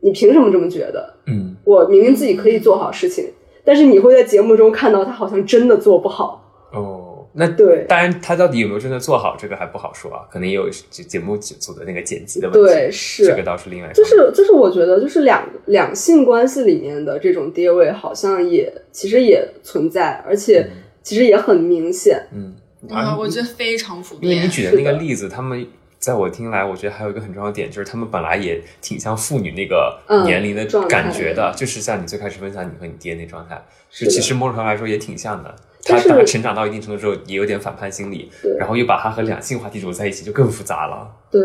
[0.00, 1.14] 你凭什么这么觉得？
[1.26, 3.30] 嗯我明明自己可以做好事情，
[3.64, 6.40] 但是你会在节目中看到她好像真的做不好。
[6.72, 12.68] 哦，那对当然，她到底有没有真的做好，这个还不好说啊，可能也有节节目组的那个剪辑的问题。
[12.68, 13.90] 对，是这个倒是另外。
[13.94, 20.68] 就是就是，我觉得就是两两性关系里面的这种跌位，好像也其实也存在，而且
[21.02, 22.26] 其实也很明显。
[22.34, 22.52] 嗯，
[22.90, 24.48] 啊，我觉得非常普因为你。
[24.48, 25.66] 举的那个例子，他们
[25.98, 35.54] 在我听来，我觉得还有一个很重要的点，就是他们本来也挺像妇女那个嗯年龄的状态感觉的，就是像你最开始分享你和你爹那状态，就其实某种程度来说也挺像的。
[35.86, 41.06] 他成长到一定程度之后，也有点反叛心理，然后又把他和两性话题揉在一起，就更复杂了。
[41.30, 41.42] 对，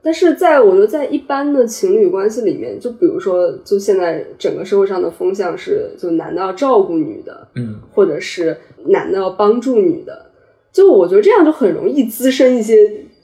[0.00, 10.29] 但是在我觉得在一般的情侣关系里面，就比如说，就现在整个社会上的风向是，就男的要照顾女的，嗯，或者是男的要帮助女的，
[10.72, 12.74] 就我觉得这样就很容易滋生一些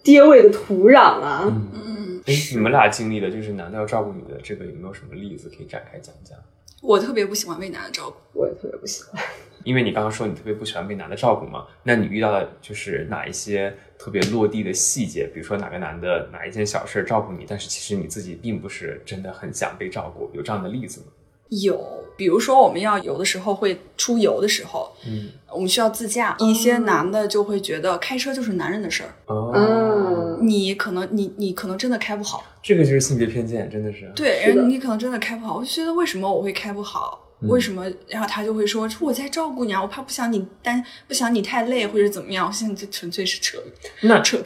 [0.03, 1.45] 爹味的土壤啊。
[1.75, 6.39] 嗯，哎，你们俩经历的就是男的要照顾女的，这个有没有什么例子可以展开讲讲？
[6.83, 8.39] 我特别不喜欢被男的照顾。
[8.39, 9.23] 我也特别不喜欢。
[9.65, 15.29] 因为你刚刚说你特别不喜欢被男的照顾嘛，那你遇到的就是哪一些特别落地的细节？
[15.35, 21.07] 比如说哪个男的哪一件小事照顾你，但是其实你自己并不是真的很想被照顾，有这样的例子吗？
[21.49, 34.11] 有，比如说我们要有的时候会出游的时候，嗯，我们需要自驾，一些男的就会觉得开车就是男人的事儿，哦，啊，你可能你你可能真的开不好，这个就是性别偏见，真的是。
[34.15, 37.23] 对，然后你可能真的开不好，我就觉得为什么我会开不好？
[37.43, 37.85] 为什么？
[38.09, 42.47] 然后他就会说我在照顾你啊，我怕不想你担，不想你太累或者怎么样。
[42.47, 43.59] 我现在就纯粹是扯
[44.01, 44.39] 那扯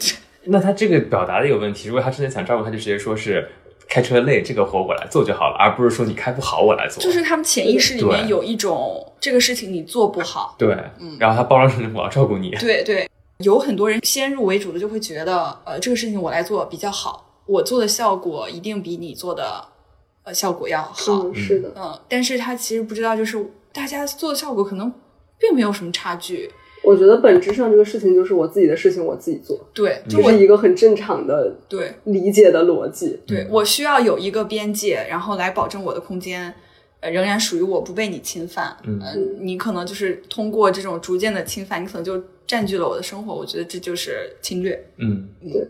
[0.42, 1.86] 那他这个表达的有问题。
[1.86, 3.48] 如果他真的想照顾，他就直接说是
[3.90, 7.02] 开车累，这个活我来做就好了，而不是说你开不好我来做。
[7.02, 12.50] 就是他们潜意识里面有一种这个事情你做不好，对，嗯然后他包装成我要照顾你。
[12.52, 19.60] 对对，有很多人先入为主的就会觉得，呃，这个事情我来做比较好，我做的效果一定比你做的
[20.22, 21.12] 呃效果要好。
[21.24, 24.92] 嗯，是的，嗯，但是他其实不知道，就是大家做的效果可能
[25.36, 26.48] 并没有什么差距。
[26.82, 33.18] 我觉得本质上这个事情就是我自己的事情我自己做，对，就我这是一个很正常的对理解的逻辑。
[33.26, 36.52] 对我需要有一个边界，然后来保证我的空间。
[37.02, 38.76] 呃，仍然属于我，不被你侵犯。
[38.84, 43.34] 嗯呃你可能就是通过这种逐渐的侵犯，你可能就占据了我的生活。
[43.34, 44.78] 我觉得这就是侵略。
[44.98, 45.66] 嗯对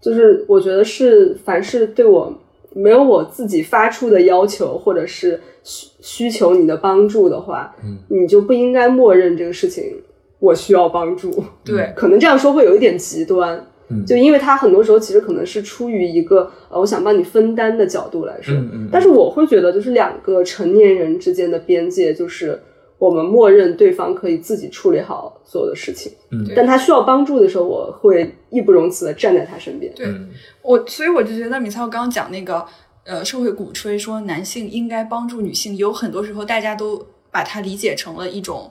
[0.00, 2.32] 就是我觉得是凡是对我
[2.72, 10.02] 没有我自己发出的要求，或者是需需求你的帮助的话，嗯，你就不应该默认这个事情
[10.40, 11.44] 我需要帮助。
[11.64, 14.04] 对，可能这样说会有一点极端，嗯。
[14.04, 22.60] 就因为他很多时候其实可能是出于一个呃我想帮你分担的角度来说，嗯嗯但是我会觉得就是两个成年人之间的边界就是。
[23.00, 26.46] 我们默认对方可以自己处理好所有的事情，嗯。
[26.54, 29.90] 但他需要帮助的时候，我会义不容辞的站在他身边。
[29.94, 30.04] 对。
[30.04, 30.28] 嗯
[30.60, 32.62] 我，所以我就觉得米操刚刚讲那个，
[33.04, 38.70] 呃，社会鼓吹说男性应该帮助女性，有很多时候大家都把它理解成了一种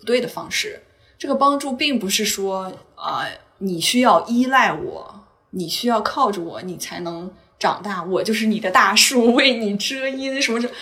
[0.00, 0.80] 不对的方式。
[1.20, 3.26] 这个帮助并不是说啊、
[3.58, 10.72] 你需要依赖我，你需要靠着我，你才能长大，我就是你的大树， 为你遮阴什么什么。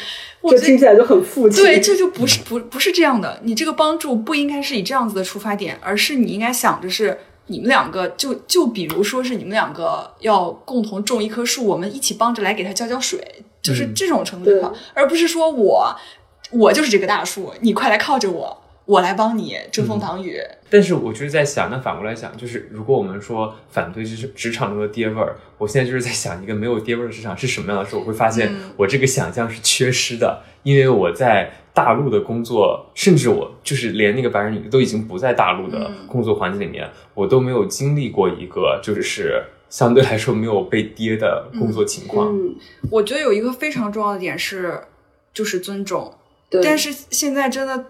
[0.41, 1.65] 我觉得这听起来就很父亲。
[1.65, 3.41] 对，这就不是不不是这样的。
[3.43, 15.97] 你这个帮助不应该是以这样子的出发点，而是你应该想着是你们两个就就比如说是你们两个要共同种一棵树，我们一起帮着来给它浇浇水，就是嗯这种程度就好，对而不是说我
[16.53, 20.41] 我就是这个大树，你快来靠着我，我来帮你遮风挡雨。
[20.71, 42.29] 但是我就是在想，那反过来想，就是如果我们说反对就是职场中的爹味儿，我现在就是在想一个没有爹味儿的职场是什么样的时候，我会发现嗯我这个想象是缺失的，因为我在大陆的工作，甚至我就是连那个白人女都已经不在大陆的嗯工作环境里面，我都没有经历过一个就是 相对来说没有被跌的工作情况。
[42.35, 42.55] 嗯，
[42.91, 44.81] 我觉得有一个非常重要的点是，
[45.35, 46.15] 就是尊重。
[46.49, 46.63] 对。
[46.63, 47.85] 但是现在真的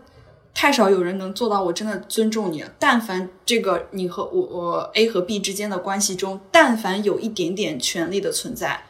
[0.54, 2.70] 太少有人能做到，我真的尊重你了。
[2.78, 8.82] 但凡这个你和我我 A 和 B 之间的关系中，但凡有一点点权利的存在，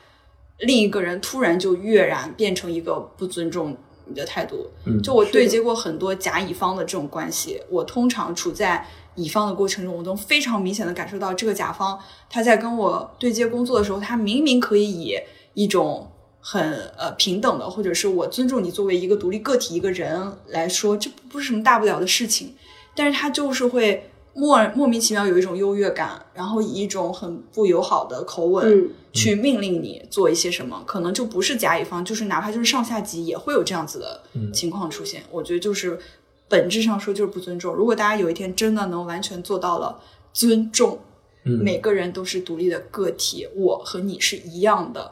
[0.58, 4.70] 另一个人突然就跃然变成一个不尊重你的态度。
[4.86, 11.98] 嗯就我对接过很多甲乙方的这种关系，我通常处在乙方的过程中，我都非常明显的感受到这个甲方
[12.30, 15.18] 他在跟我对接工作的时候，他明明可以以
[15.54, 16.10] 一种
[16.40, 22.54] 很呃平等的，或者是我尊重你作为一个独立个体一个人来说，这不是什么大不了的事情，
[22.94, 28.66] 但是他就是会莫莫名其妙有一种优越感，然后以一种很不友好的口吻。
[28.68, 34.22] 嗯去命令你做一些什么，可能就不是甲乙方，就是哪怕就是上下级也会有这样子的
[34.52, 35.24] 情况出现。
[35.32, 35.98] 我觉得就是
[36.46, 37.74] 本质上说就是不尊重。
[37.74, 39.98] 如果大家有一天真的能完全做到了
[40.32, 41.00] 尊重，
[41.44, 45.10] 嗯每个人都是独立的个体，我和你是一样的，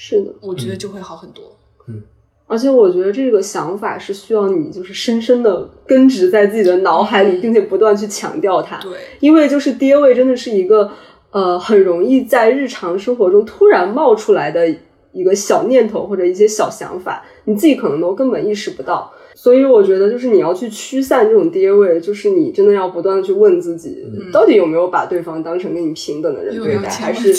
[0.00, 1.44] 是的，我觉得就会好很多。
[1.88, 2.02] 嗯
[2.50, 8.78] 而且我觉得这个想法是需要你就是深深的根植在自己的脑海里，并且不断去强调它。
[8.78, 10.90] 对，因为就是爹味真的是一个
[11.30, 14.66] 呃很容易在日常生活中突然冒出来的
[15.12, 19.12] 一个小念头或者一些小想法，你自己可能都根本意识不到。
[19.40, 27.32] 所以我觉得就是你要去驱散这种爹位，就是你真的要不断的去问自己，到底有没有把对方当成跟你平等的人对待，还是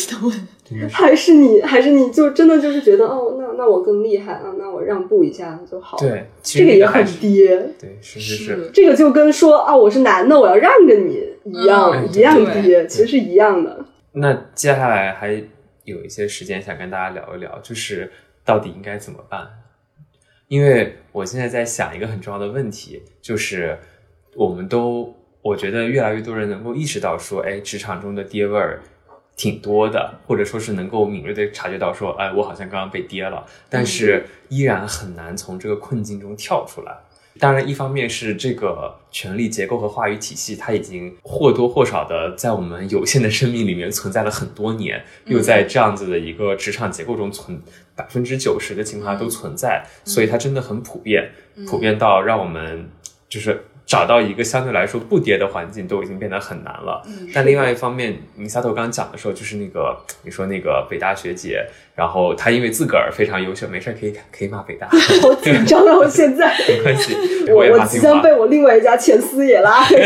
[0.90, 7.58] 还是你还是你就真的就是觉得哦，那那我更厉害啊，那我让步一下就好。，对，这个也很实那还是爹。
[7.78, 13.86] 对，是是是，这个就跟说啊，我是男的，我要让着你一样，嗯一样对爹，其实是一样的。
[14.14, 15.34] 那接下来还
[15.84, 18.10] 有一些时间想跟大家聊一聊，就是
[18.46, 19.46] 到底应该怎么办？
[20.50, 23.78] 因为我现在在想一个很重要的问题，就是
[24.36, 28.82] 我们都我觉得越来越多人能够意识到说，哎，职场中的爹味儿
[29.36, 36.98] 挺多的，或者说是能够敏锐的察觉到说，哎，我好像刚刚被爹了，但是依然很难从这个困境中跳出来。
[37.40, 47.58] 当然，一方面是这个权力结构和话语体系，它已经或多或少的在我们有限的生命里面存在了很多年，又在这样子的一个职场结构中存
[47.96, 51.32] 百分之九十的情况下都存在，所以它真的很普遍，
[51.66, 52.90] 普遍到让我们
[53.30, 57.02] 就是找到一个相对来说不跌的环境都已经变得很难了。
[57.34, 61.66] 但另外一方面，你萨头刚刚讲的时候，就是那个你说那个北大学姐，
[61.96, 64.88] 然后她因为自个儿非常优秀，没事儿可以可以骂北大，
[65.24, 65.98] 好紧张啊！
[65.98, 67.16] 我现在，没关系，
[67.50, 68.32] 我我即将被。
[68.32, 69.98] 我另外一家前司也拉黑。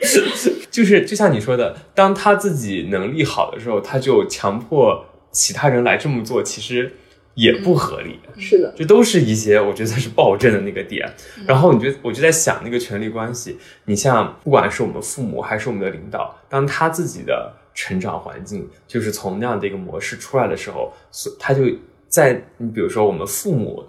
[0.70, 6.92] 就是就像你说的，当他自己能力好的时候，他就强迫其他人来这么做，其实
[7.38, 8.18] 也不合理。
[8.36, 11.08] 是的，这都是一些我觉得是暴政的那个点。
[11.46, 21.62] 然后你就我就在想那个权力关系，你像不管是我们父母还是我们的领导，当他自己的成长环境就是从那样的一个模式出来的时候，所他就
[22.08, 23.84] 在你比如说我们父母。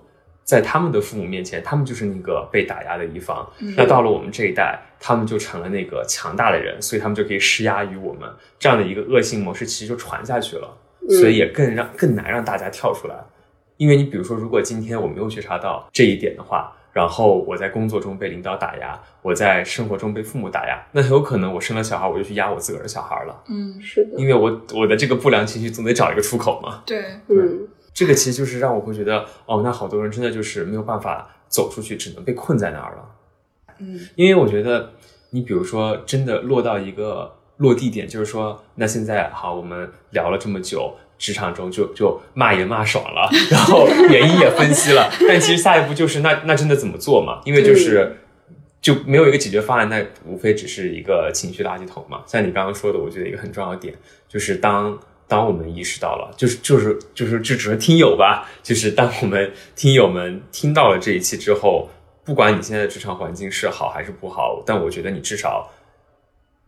[0.50, 3.48] 在他们的父母面前，他们就是那个被打压的一方。
[3.78, 8.28] 那到了我们这一代，他们就成了那个强大的人，所以他们就可以施压于我们。
[8.58, 10.76] 这样的一个恶性模式其实就传下去了，
[11.08, 13.16] 所以也更让更难让大家跳出来。
[13.80, 26.84] 因为你比如说，如果今天我没有觉察到这一点的话，然后我在工作中被领导打压，我在生活中被父母打压，那很有可能我生了小孩，我就去压我自个儿的小孩了，嗯，是的，因为我我的这个不良情绪总得找一个出口嘛。
[26.86, 27.00] 对，
[27.30, 33.16] 嗯，这个其实就是让我会觉得，哦，那好多人真的就是没有办法走出去，只能被困在那儿了。
[33.80, 34.92] 嗯，因为我觉得，
[35.30, 47.42] 你比如说，真的落到一个落地点，就是说，那现在好，我们聊了这么久，职场中就就骂也骂爽了， 然后原因也分析了， 但其实下一步就是那那真的怎么做嘛？
[47.46, 48.16] 因为就是。
[48.82, 52.22] 就没有一个解决方案，那无非只是一个情绪垃圾桶嘛。
[52.26, 53.94] 像你刚刚说的，我觉得一个很重要的点
[54.30, 54.98] 就是当
[55.28, 61.90] 当我们意识到了，就是就是就是就只是听友吧，就是当我们听友们听到了这一期之后，
[62.24, 65.70] 不管你现在的职场环境是好还是不好，但我觉得你至少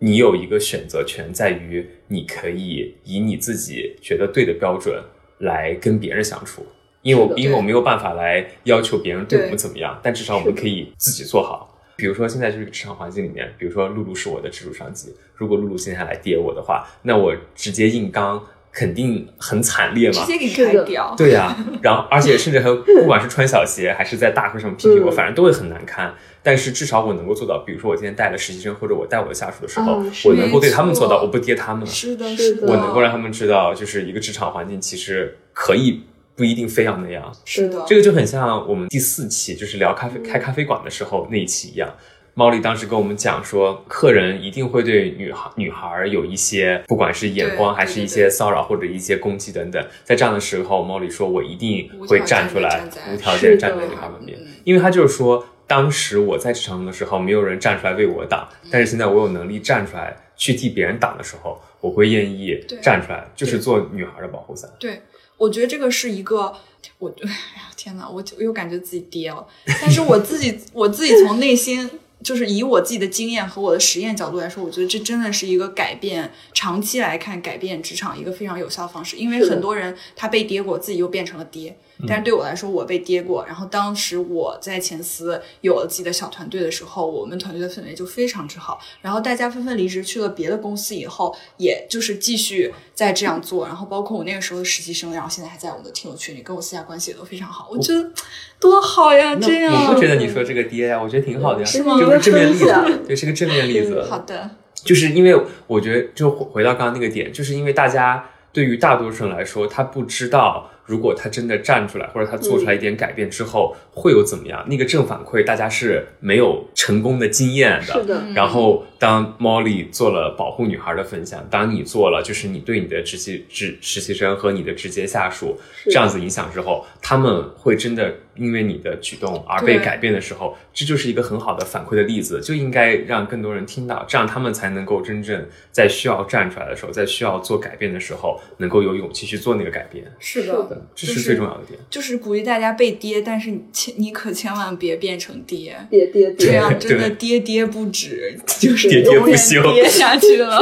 [0.03, 4.99] 你有一个选择权，在于你可以以你自己觉得对的标准
[5.37, 6.65] 来跟别人相处。
[7.03, 11.79] 因为我因为我没有办法来要求别人对我们怎么样，但至少我们可以自己做好。
[11.95, 20.25] 比如说现在这个职场环境里面，比如说露露是我的直属上级，如果露露现在来跌我的话，那我直接硬刚肯定很惨烈嘛。
[20.25, 21.13] 直接给开掉。
[21.15, 26.11] 对呀、然后而且甚至还有不管是穿小鞋还是在大会上 批评我，嗯反正都会很难堪。
[26.43, 32.67] 但是至少我能够做到，比如说我今天带了实习生或者我带我的下属的时候，我能够对他们做到，我不跌他们，是的，是的。
[32.67, 36.01] 的，我能够让他们知道，就是一个职场环境其实可以
[36.35, 37.31] 不一定非要那样。
[37.45, 41.93] 是的，这个就很像我们第四期就是聊咖啡开咖啡馆的时候那一期一样。
[42.33, 49.85] 猫莉当时跟我们讲说，客人一定会对女孩女孩有一些，不管是眼光还是一些骚扰或者一些攻击等等。
[50.05, 52.81] 在这样的时候，猫莉说我一定会站出来
[53.11, 53.77] 无条件站，在无条是的。
[53.77, 54.39] 件站在对方那边。
[54.39, 64.69] 嗯，因为他就是说，当时我在职场的时候，没有人站出来为我挡，但是现在我有能力站出来去替别人挡的时候，我会愿意站出来，就是做女孩的保护伞。
[64.77, 65.01] 对，
[65.37, 66.53] 我觉得这个是一个，
[66.99, 69.47] 我哎呀天哪，我我又感觉自己跌了。
[69.79, 71.89] 但是我自己 我自己从内心，
[72.21, 79.15] 就是以我自己的经验和我的实验角度来说，我觉得这真的是一个改变，长期来看改变职场一个非常有效的方式。
[79.15, 81.77] 因为很多人他被跌过，自己又变成了跌。
[82.07, 83.45] 但是对我来说，我被跌过。
[83.45, 88.79] 然后当时我在前司有了自己的小团队的时候，我们团队的氛围就非常之好。
[89.01, 93.65] 然后大家纷纷离职去了别的公司以后，也就是继续在这样做。
[93.65, 97.67] 然后包括我那个时候的实习生，然后现在还在我们的听友群里，跟我私下关系也都非常好。
[97.71, 98.11] 我觉得
[98.59, 99.73] 多好呀，这样。
[99.87, 104.03] 我不觉得你说这个跌呀，我觉得挺好的呀，是吗就是正面例子，对，是个正面例子。
[104.09, 105.35] 好的，就是因为
[105.67, 117.93] 我觉得，就回到刚刚那个点，就是因为大家对于大多数人来说，他不知道如果他真的站出来，或者他做出来一点改变之后，会有怎么样，那个正反馈大家是没有成功的经验的。
[117.93, 140.53] 是的，然后，当 Molly 做了保护女孩的分享，当你做了就是你对你的直系直实习生和你的直接下属这样子影响之后，他们会真的因为你的举动而被改变的时候，这就是一个很好的反馈的例子，就应该让更多人听到，这样他们才能够真正在需要站出来的时候，在需要做改变的时候，能够有勇气去做那个改变，是的。
[140.63, 140.85] 的。
[140.95, 141.79] 这是是最重要的点。
[141.89, 147.31] 就是鼓励大家被跌，但是你千你可千万别变成跌，跌跌跌，这样真的对。
[147.31, 149.73] 跌跌不止， 就是跌跌永远不休。
[149.73, 150.59] 跌下去了。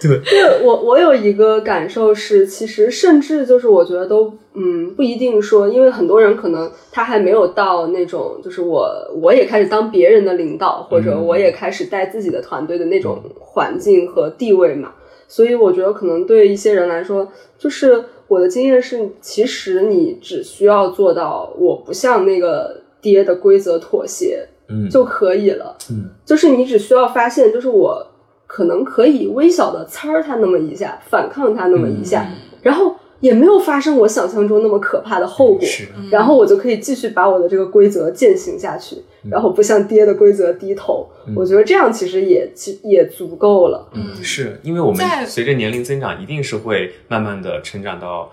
[0.24, 8.88] 对我，我有一个感受是，其实甚至就是我觉得都，嗯，不一定说，因为很多人可能他还没有到那种，就是我
[9.20, 14.92] 我也开始当别人的领导，或者嗯我也开始带自己的团队的那种环境和地位嘛。
[15.26, 17.28] 所以我觉得可能对一些人来说，
[17.58, 25.76] 就是我的经验是，其实你只需要做到我不向那个爹的规则妥协，嗯就可以了。
[25.90, 28.06] 嗯，就是你只需要发现，就是我
[28.48, 32.26] 可能可以微小的呲儿他那么一下，反抗他那么一下，
[32.62, 35.60] 然后也没有发生我想象中那么可怕的后果。
[35.60, 38.96] 是然后我就可以继续把我的这个规则践行下去，
[39.30, 41.06] 然后不向爹的规则低头。
[41.36, 43.86] 我觉得这样其实也其也足够了。
[43.92, 48.32] 嗯，是因为我们随着年龄增长，一定是会慢慢的成长到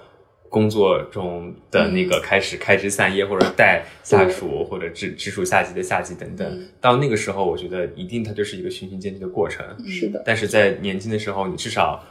[0.50, 6.68] 工作中的那个开始开枝散叶，或者带下属或者直直属下级的下级等等。
[6.80, 9.66] 到那个时候，我觉得一定它就是一个循序渐进的过程。
[9.88, 12.02] 是的，但是在年轻的时候，你至少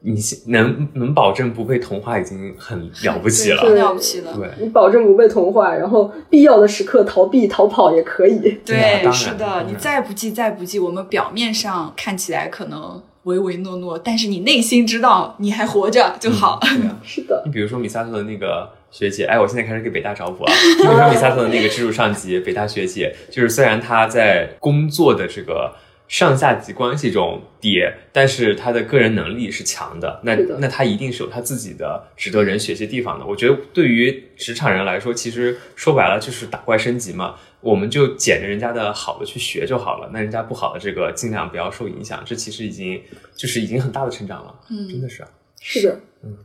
[0.00, 3.62] 你能能保证不被同化，已经很了不起了。
[3.62, 8.58] 很了不起了对，你保证不被同化，然后必要的时刻逃避逃跑也可以。
[8.66, 16.58] 对，是的，你再不济再不济，我们表面上看起来可能唯唯诺诺，但是你内心知道你还活着就好。
[16.62, 16.98] 对啊。
[17.04, 20.52] 是的，你比如说米萨特的那个学姐，哎，我现在开始给北大找补啊。
[20.78, 25.74] 你比如说米萨特的那个直属上级，北大学姐，就是虽然她在工作的这个
[26.06, 30.20] 上下级关系中跌，但是她的个人能力是强的。
[30.22, 33.24] 那的那她一定是有她自己的值得人学习地方的。
[33.24, 37.36] 我觉得对于职场人来说，其实说白了就是打怪升级嘛。
[37.64, 43.00] 我们就捡着人家的好的去学就好了，那人家不好的这个尽量不要受影响，这其实已经
[43.34, 45.28] 就是已经很大的成长了，嗯真的是啊。
[45.60, 45.98] 是的。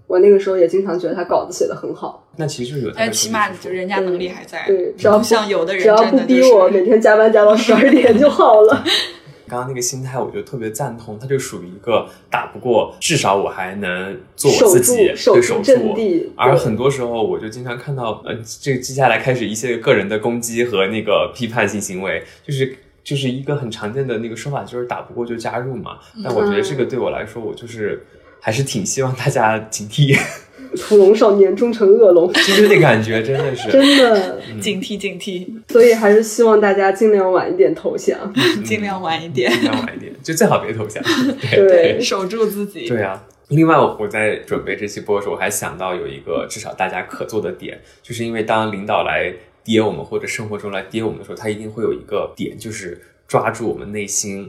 [0.07, 8.83] 我那个时候也经常觉得他稿子写的很好，那其实就是有他的但起码就人家能力还在，对，只要不不像有的人只要不逼我每天加班加到十二点就好了。
[9.49, 16.31] 刚刚那个心态，我就特别赞同，他就属于一个打不过，至少我还能做我自己，守住守住阵地。
[16.35, 25.97] 而很多时候，我就经常看到，呃，这接下来开始一些个人的攻击和那个批判性行为，就是就是一个很常见的那个说法，就是打不过就加入嘛。
[26.23, 28.05] 但我觉得这个对我来说，我就是
[28.39, 30.15] 还是挺希望大家警惕，
[30.77, 33.69] 屠龙少年终成恶龙， 就是那感觉真的是。
[33.69, 34.39] 真的。
[34.59, 38.17] 警惕警惕，所以还是希望大家尽量晚一点投降。
[38.63, 41.01] 尽量晚一点，尽量晚一点， 就最好别投降。
[41.51, 42.87] 对，守住自己。
[42.87, 43.25] 对啊。
[43.49, 54.47] 另外，我在准备这期播的时候，我还想到有一个至少大家可做的点，就是因为当领导来跌我们，或者生活中来跌我们的时候，他一定会有一个点，就是抓住我们内心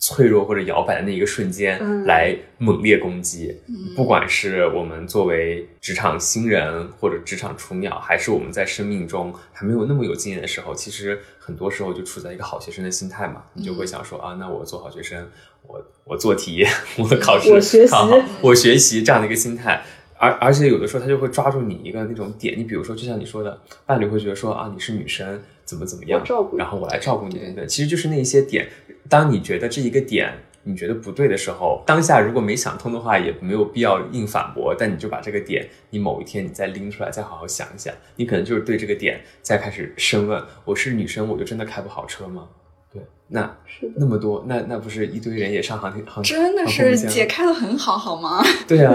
[0.00, 3.54] 脆弱或者摇摆的那一个瞬间，嗯来猛烈攻击。
[3.94, 15.28] 不管是我们作为职场新人或者职场雏鸟，还是我们在生命中还没有那么有经验的时候，其实很多时候就处在一个好学生的心态嘛，你就会想说啊，那我做好学生，
[15.66, 16.64] 我我做题，
[16.96, 19.82] 我考试我学习考好，我学习这样的一个心态。
[20.16, 26.22] 而而且有的时候他就会抓住你一个那种点，你比如说，就像你说的，伴侣会觉得说啊，你是女生，怎么怎么样
[26.56, 28.68] 然后我来照顾你等等，其实就是那一些点。
[29.08, 30.32] 当你觉得这一个点
[30.62, 42.46] 你觉得不对的时候，当下如果没想通的话，也没有必要硬反驳，但你就把这个点，你某一天你再拎出来，再好好想一想，你可能就是对这个点再开始深问：我是女生，我就真的开不好车吗？
[42.92, 48.44] 对，那是那么多，那那不是一堆人也上航天航真的是解开的很好，好吗？
[48.68, 48.94] 对啊，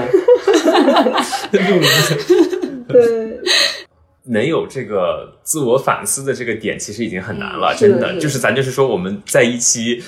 [2.88, 3.40] 对，
[4.28, 8.14] 能有这个自我反思的这个点，其实已经很难了，嗯真的。
[8.14, 10.04] 是就是咱就是说，我们在一期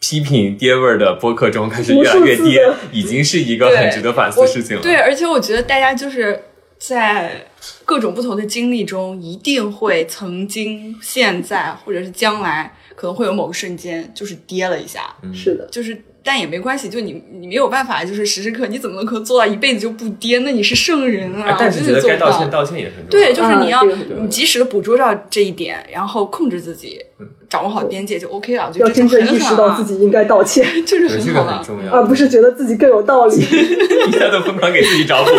[0.00, 4.82] 批评爹味儿的播客中开始越来越爹无数次的，已经是一个很值得反思的事情了。
[4.82, 6.40] 对，而且我觉得大家就是
[6.78, 7.46] 在
[7.84, 16.02] 各种不同的经历中，一定会曾经、现在或者是将来，可能会有某个瞬间就是跌了一下，是的，就是。
[16.28, 20.38] 但也没关系，就你你没有办法，就是时时刻你怎么能可做到一辈子就不跌？
[20.40, 21.44] 那你是圣人啊！
[21.46, 23.26] 哎但是我觉得该道真的做不到歉道歉也很重要。
[23.26, 23.82] 对，就是你要、
[24.20, 27.00] 你及时的捕捉到这一点，然后控制自己，
[27.48, 28.70] 掌握好边界就 OK 了。
[28.74, 35.30] 要真正意识到自己应该道歉，这就对这个很好要，而不是觉得自己更有道理， 一下都疯狂给自己找补。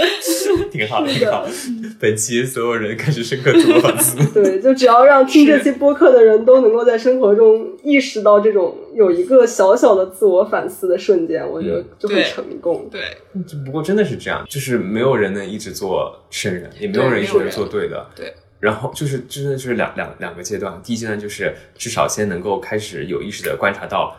[0.70, 1.46] 挺好挺好。
[1.98, 4.18] 本期所有人开始深刻自我反思。
[4.34, 12.88] 对，就只要让听这期播客的人都能够在生活中意识到这种有一个小小的自我反思的瞬间，我觉得就会成功。
[12.90, 13.00] 对，
[13.64, 18.06] 不过真的是这样，就是没有人能一直做圣人，也没有人一直做对的。
[18.14, 18.32] 对。
[18.58, 24.16] 然后就是真的就是两两两个阶段，第一阶段就是至少先能够开始有意识的观察到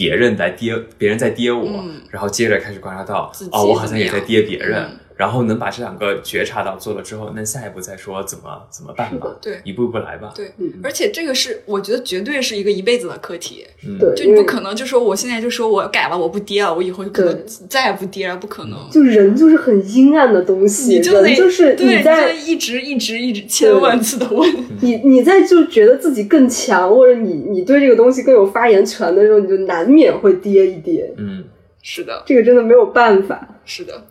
[0.00, 2.00] 别人在跌，别人在跌我，嗯。
[2.08, 4.88] 然后接着开始观察到哦，我好像也在跌别人，
[5.20, 9.60] 然后能把这两个觉察到做了之后，那下一步再说怎么怎么办吧，对。
[9.64, 10.32] 一步一步来吧。
[10.34, 18.88] 对嗯，而且这个是我觉得绝对是一个一辈子的课题，嗯，对，就你不可能就说我现在就说我改了，我不跌了，我以后就可能再也不跌了，不可能。
[18.90, 24.50] 就人就是很阴暗的东西，你就得就是对，在就一直一直一直千万次的问，
[24.80, 31.12] 你你在就觉得自己更强，或者你你对这个东西更有发言权的时候，你就难免会跌一跌。
[31.18, 31.44] 嗯，
[31.82, 34.06] 是的，这个真的没有办法，是的，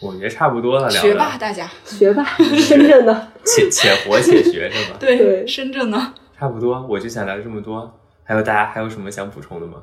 [0.00, 2.24] 我觉得差不多了，聊学吧，大家，学吧，
[2.56, 4.96] 深圳的， 且且活且学是吧？
[5.00, 5.98] 对，深圳的，
[6.38, 7.98] 差不多，我就想聊这么多。
[8.24, 9.78] 还有大家还有什么想补充的吗？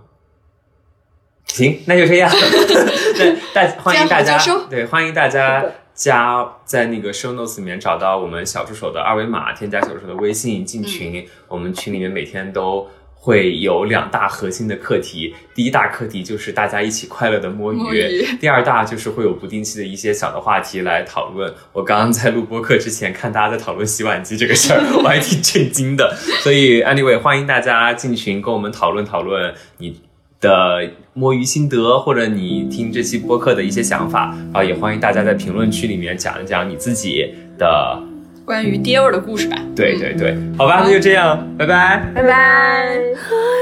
[1.47, 2.30] 行，那就这样。
[3.18, 4.38] 对，大欢迎大家
[4.70, 11.18] 对，欢迎大家加在那个 show notes 里面找到我们小助手的二维码，添加小助手的微信进群。
[11.20, 12.88] 嗯我们群里面每天都
[13.26, 21.52] 会有两大核心的课题，第一大课题就是大家一起快乐的摸鱼，摸鱼第二大就是会有不定期的一些小的话题来讨论。
[21.74, 26.16] 我刚刚在录播课之前看大家在讨论洗碗机这个事儿， 我还挺震惊的。
[26.44, 30.00] 所以，anyway，欢迎大家进群跟我们讨论讨论你
[30.40, 38.00] 的摸鱼心得，或者你听这期播客的一些想法啊，也欢迎大家在评论区里面讲一讲你自己的。
[38.46, 39.58] 关于爹味儿的故事吧。
[39.76, 42.12] 对对对，好吧，那就这样，拜拜。
[42.14, 42.32] 拜拜。
[42.32, 43.58] I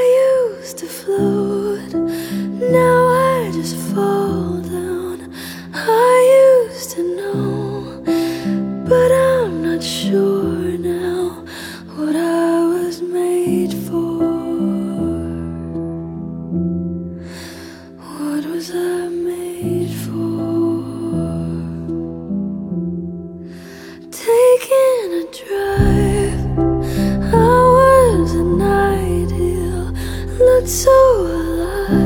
[0.62, 1.96] used to float,
[2.72, 5.32] now I just fall down.
[5.74, 8.04] I used to know,
[8.86, 11.13] but I'm not sure now
[30.66, 30.92] so
[31.22, 32.03] alive.